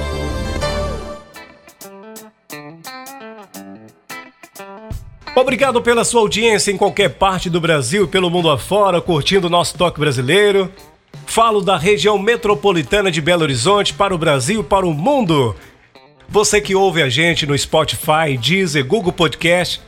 Obrigado 5.34 5.82
pela 5.82 6.04
sua 6.04 6.21
audiência 6.21 6.71
em 6.71 6.78
qualquer 6.78 7.12
parte 7.12 7.50
do 7.50 7.62
Brasil 7.62 8.08
pelo 8.08 8.30
mundo 8.30 8.50
afora, 8.50 9.00
curtindo 9.00 9.47
o 9.47 9.50
nosso 9.50 9.78
toque 9.78 10.00
brasileiro. 10.00 10.69
Falo 11.26 11.62
da 11.62 11.78
região 11.78 12.19
metropolitana 12.19 13.10
de 13.10 13.21
Belo 13.21 13.43
Horizonte 13.43 13.93
para 13.93 14.13
o 14.13 14.17
Brasil 14.17 14.62
para 14.62 14.86
o 14.86 14.93
mundo. 14.93 15.56
Você 16.28 16.60
que 16.60 16.76
ouve 16.76 17.02
a 17.02 17.10
gente 17.10 17.45
no 17.45 17.58
Spotify, 17.58 18.38
Deezer, 18.38 18.86
Google 18.86 19.13
Podcast 19.13 19.82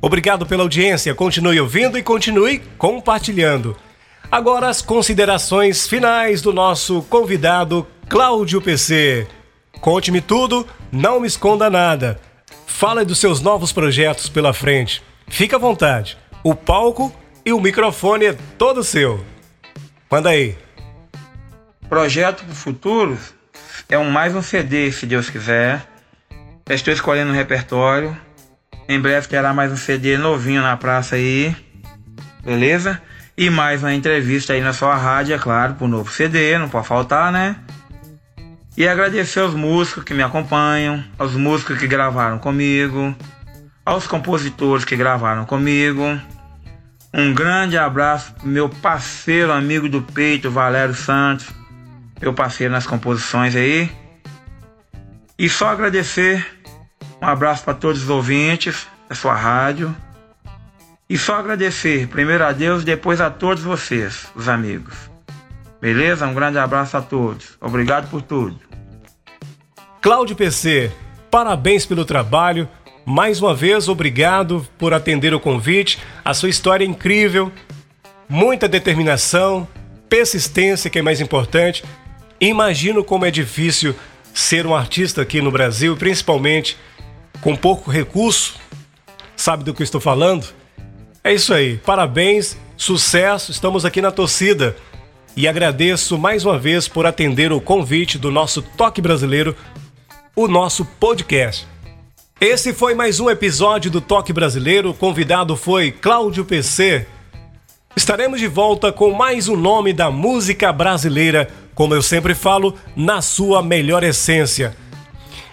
Obrigado 0.00 0.46
pela 0.46 0.62
audiência, 0.62 1.14
continue 1.14 1.60
ouvindo 1.60 1.98
e 1.98 2.02
continue 2.02 2.60
compartilhando. 2.78 3.76
Agora 4.30 4.68
as 4.68 4.80
considerações 4.80 5.88
finais 5.88 6.40
do 6.40 6.52
nosso 6.52 7.02
convidado 7.02 7.86
Cláudio 8.08 8.62
PC. 8.62 9.26
Conte-me 9.80 10.20
tudo, 10.20 10.66
não 10.92 11.18
me 11.18 11.26
esconda 11.26 11.68
nada. 11.68 12.20
Fale 12.66 13.04
dos 13.04 13.18
seus 13.18 13.40
novos 13.40 13.72
projetos 13.72 14.28
pela 14.28 14.52
frente. 14.52 15.02
Fique 15.26 15.54
à 15.54 15.58
vontade. 15.58 16.16
O 16.44 16.54
palco 16.54 17.12
e 17.44 17.52
o 17.52 17.60
microfone 17.60 18.26
é 18.26 18.38
todo 18.56 18.84
seu. 18.84 19.24
Manda 20.10 20.30
aí. 20.30 20.56
Projeto 21.88 22.44
pro 22.44 22.54
futuro 22.54 23.18
é 23.88 23.98
um 23.98 24.10
mais 24.10 24.34
um 24.34 24.42
CD, 24.42 24.92
se 24.92 25.06
Deus 25.06 25.28
quiser. 25.28 25.86
Já 26.68 26.74
estou 26.74 26.94
escolhendo 26.94 27.32
um 27.32 27.34
repertório 27.34 28.16
em 28.88 28.98
breve 28.98 29.28
terá 29.28 29.52
mais 29.52 29.70
um 29.70 29.76
CD 29.76 30.16
novinho 30.16 30.62
na 30.62 30.74
praça 30.74 31.16
aí. 31.16 31.54
Beleza? 32.42 33.00
E 33.36 33.50
mais 33.50 33.82
uma 33.82 33.92
entrevista 33.92 34.54
aí 34.54 34.62
na 34.62 34.72
sua 34.72 34.96
rádio, 34.96 35.34
é 35.34 35.38
claro, 35.38 35.74
pro 35.74 35.86
novo 35.86 36.10
CD, 36.10 36.56
não 36.56 36.70
pode 36.70 36.86
faltar, 36.86 37.30
né? 37.30 37.56
E 38.74 38.88
agradecer 38.88 39.40
aos 39.40 39.52
músicos 39.52 40.04
que 40.04 40.14
me 40.14 40.22
acompanham, 40.22 41.04
aos 41.18 41.34
músicos 41.34 41.78
que 41.78 41.86
gravaram 41.86 42.38
comigo, 42.38 43.14
aos 43.84 44.06
compositores 44.06 44.86
que 44.86 44.96
gravaram 44.96 45.44
comigo. 45.44 46.02
Um 47.12 47.34
grande 47.34 47.76
abraço 47.76 48.32
pro 48.34 48.48
meu 48.48 48.68
parceiro, 48.68 49.52
amigo 49.52 49.88
do 49.88 50.00
peito, 50.00 50.50
Valério 50.50 50.94
Santos, 50.94 51.46
meu 52.20 52.32
parceiro 52.32 52.72
nas 52.72 52.86
composições 52.86 53.54
aí. 53.54 53.90
E 55.38 55.48
só 55.48 55.68
agradecer 55.68 56.57
um 57.20 57.26
abraço 57.26 57.64
para 57.64 57.74
todos 57.74 58.02
os 58.02 58.08
ouvintes 58.08 58.86
da 59.08 59.14
sua 59.14 59.34
rádio. 59.34 59.94
E 61.08 61.16
só 61.16 61.36
agradecer, 61.36 62.06
primeiro 62.08 62.44
a 62.44 62.52
Deus, 62.52 62.84
depois 62.84 63.20
a 63.20 63.30
todos 63.30 63.62
vocês, 63.62 64.26
os 64.36 64.48
amigos. 64.48 64.94
Beleza? 65.80 66.26
Um 66.26 66.34
grande 66.34 66.58
abraço 66.58 66.96
a 66.96 67.02
todos. 67.02 67.56
Obrigado 67.60 68.10
por 68.10 68.20
tudo. 68.20 68.58
Cláudio 70.00 70.36
PC, 70.36 70.92
parabéns 71.30 71.86
pelo 71.86 72.04
trabalho. 72.04 72.68
Mais 73.06 73.40
uma 73.40 73.54
vez, 73.54 73.88
obrigado 73.88 74.66
por 74.76 74.92
atender 74.92 75.32
o 75.32 75.40
convite. 75.40 75.98
A 76.24 76.34
sua 76.34 76.50
história 76.50 76.84
é 76.84 76.88
incrível, 76.88 77.50
muita 78.28 78.68
determinação, 78.68 79.66
persistência, 80.08 80.90
que 80.90 80.98
é 80.98 81.02
mais 81.02 81.20
importante. 81.20 81.84
Imagino 82.40 83.02
como 83.02 83.24
é 83.24 83.30
difícil 83.30 83.94
ser 84.32 84.66
um 84.66 84.74
artista 84.74 85.22
aqui 85.22 85.40
no 85.40 85.50
Brasil, 85.50 85.96
principalmente 85.96 86.76
com 87.40 87.54
pouco 87.56 87.90
recurso, 87.90 88.54
sabe 89.36 89.64
do 89.64 89.74
que 89.74 89.82
estou 89.82 90.00
falando? 90.00 90.46
É 91.22 91.32
isso 91.32 91.52
aí, 91.52 91.76
parabéns, 91.78 92.56
sucesso, 92.76 93.50
estamos 93.50 93.84
aqui 93.84 94.00
na 94.00 94.10
torcida. 94.10 94.76
E 95.36 95.46
agradeço 95.46 96.18
mais 96.18 96.44
uma 96.44 96.58
vez 96.58 96.88
por 96.88 97.06
atender 97.06 97.52
o 97.52 97.60
convite 97.60 98.18
do 98.18 98.30
nosso 98.30 98.60
Toque 98.60 99.00
Brasileiro, 99.00 99.54
o 100.34 100.48
nosso 100.48 100.84
podcast. 100.84 101.66
Esse 102.40 102.72
foi 102.72 102.94
mais 102.94 103.20
um 103.20 103.28
episódio 103.28 103.90
do 103.90 104.00
Toque 104.00 104.32
Brasileiro. 104.32 104.90
O 104.90 104.94
convidado 104.94 105.56
foi 105.56 105.90
Cláudio 105.90 106.44
PC. 106.44 107.06
Estaremos 107.96 108.38
de 108.38 108.46
volta 108.46 108.92
com 108.92 109.10
mais 109.10 109.48
um 109.48 109.56
nome 109.56 109.92
da 109.92 110.08
música 110.08 110.72
brasileira, 110.72 111.48
como 111.78 111.94
eu 111.94 112.02
sempre 112.02 112.34
falo, 112.34 112.74
na 112.96 113.22
sua 113.22 113.62
melhor 113.62 114.02
essência. 114.02 114.74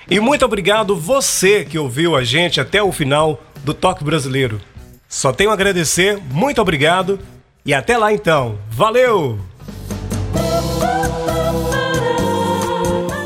E 0.10 0.20
muito 0.20 0.44
obrigado 0.44 0.96
você 0.96 1.64
que 1.64 1.78
ouviu 1.78 2.16
a 2.16 2.24
gente 2.24 2.60
até 2.60 2.82
o 2.82 2.92
final 2.92 3.44
do 3.64 3.76
Toque 3.76 4.04
Brasileiro. 4.04 4.60
Só 5.08 5.32
tenho 5.32 5.52
a 5.52 5.54
agradecer, 5.54 6.20
muito 6.32 6.60
obrigado 6.60 7.20
e 7.64 7.76
até 7.76 7.96
lá 7.96 8.12
então. 8.12 8.58
Valeu! 8.72 9.38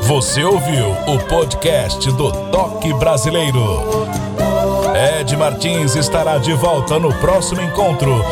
Você 0.02 0.44
ouviu 0.44 0.90
o 1.06 1.18
podcast 1.26 2.06
do 2.12 2.30
Toque 2.50 2.92
Brasileiro. 2.92 4.06
Ed 5.18 5.34
Martins 5.38 5.96
estará 5.96 6.36
de 6.36 6.52
volta 6.52 6.98
no 6.98 7.14
próximo 7.14 7.62
encontro 7.62 8.22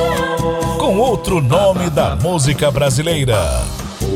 com 0.78 0.98
outro 0.98 1.40
nome 1.40 1.88
da 1.88 2.14
música 2.16 2.70
brasileira. 2.70 3.87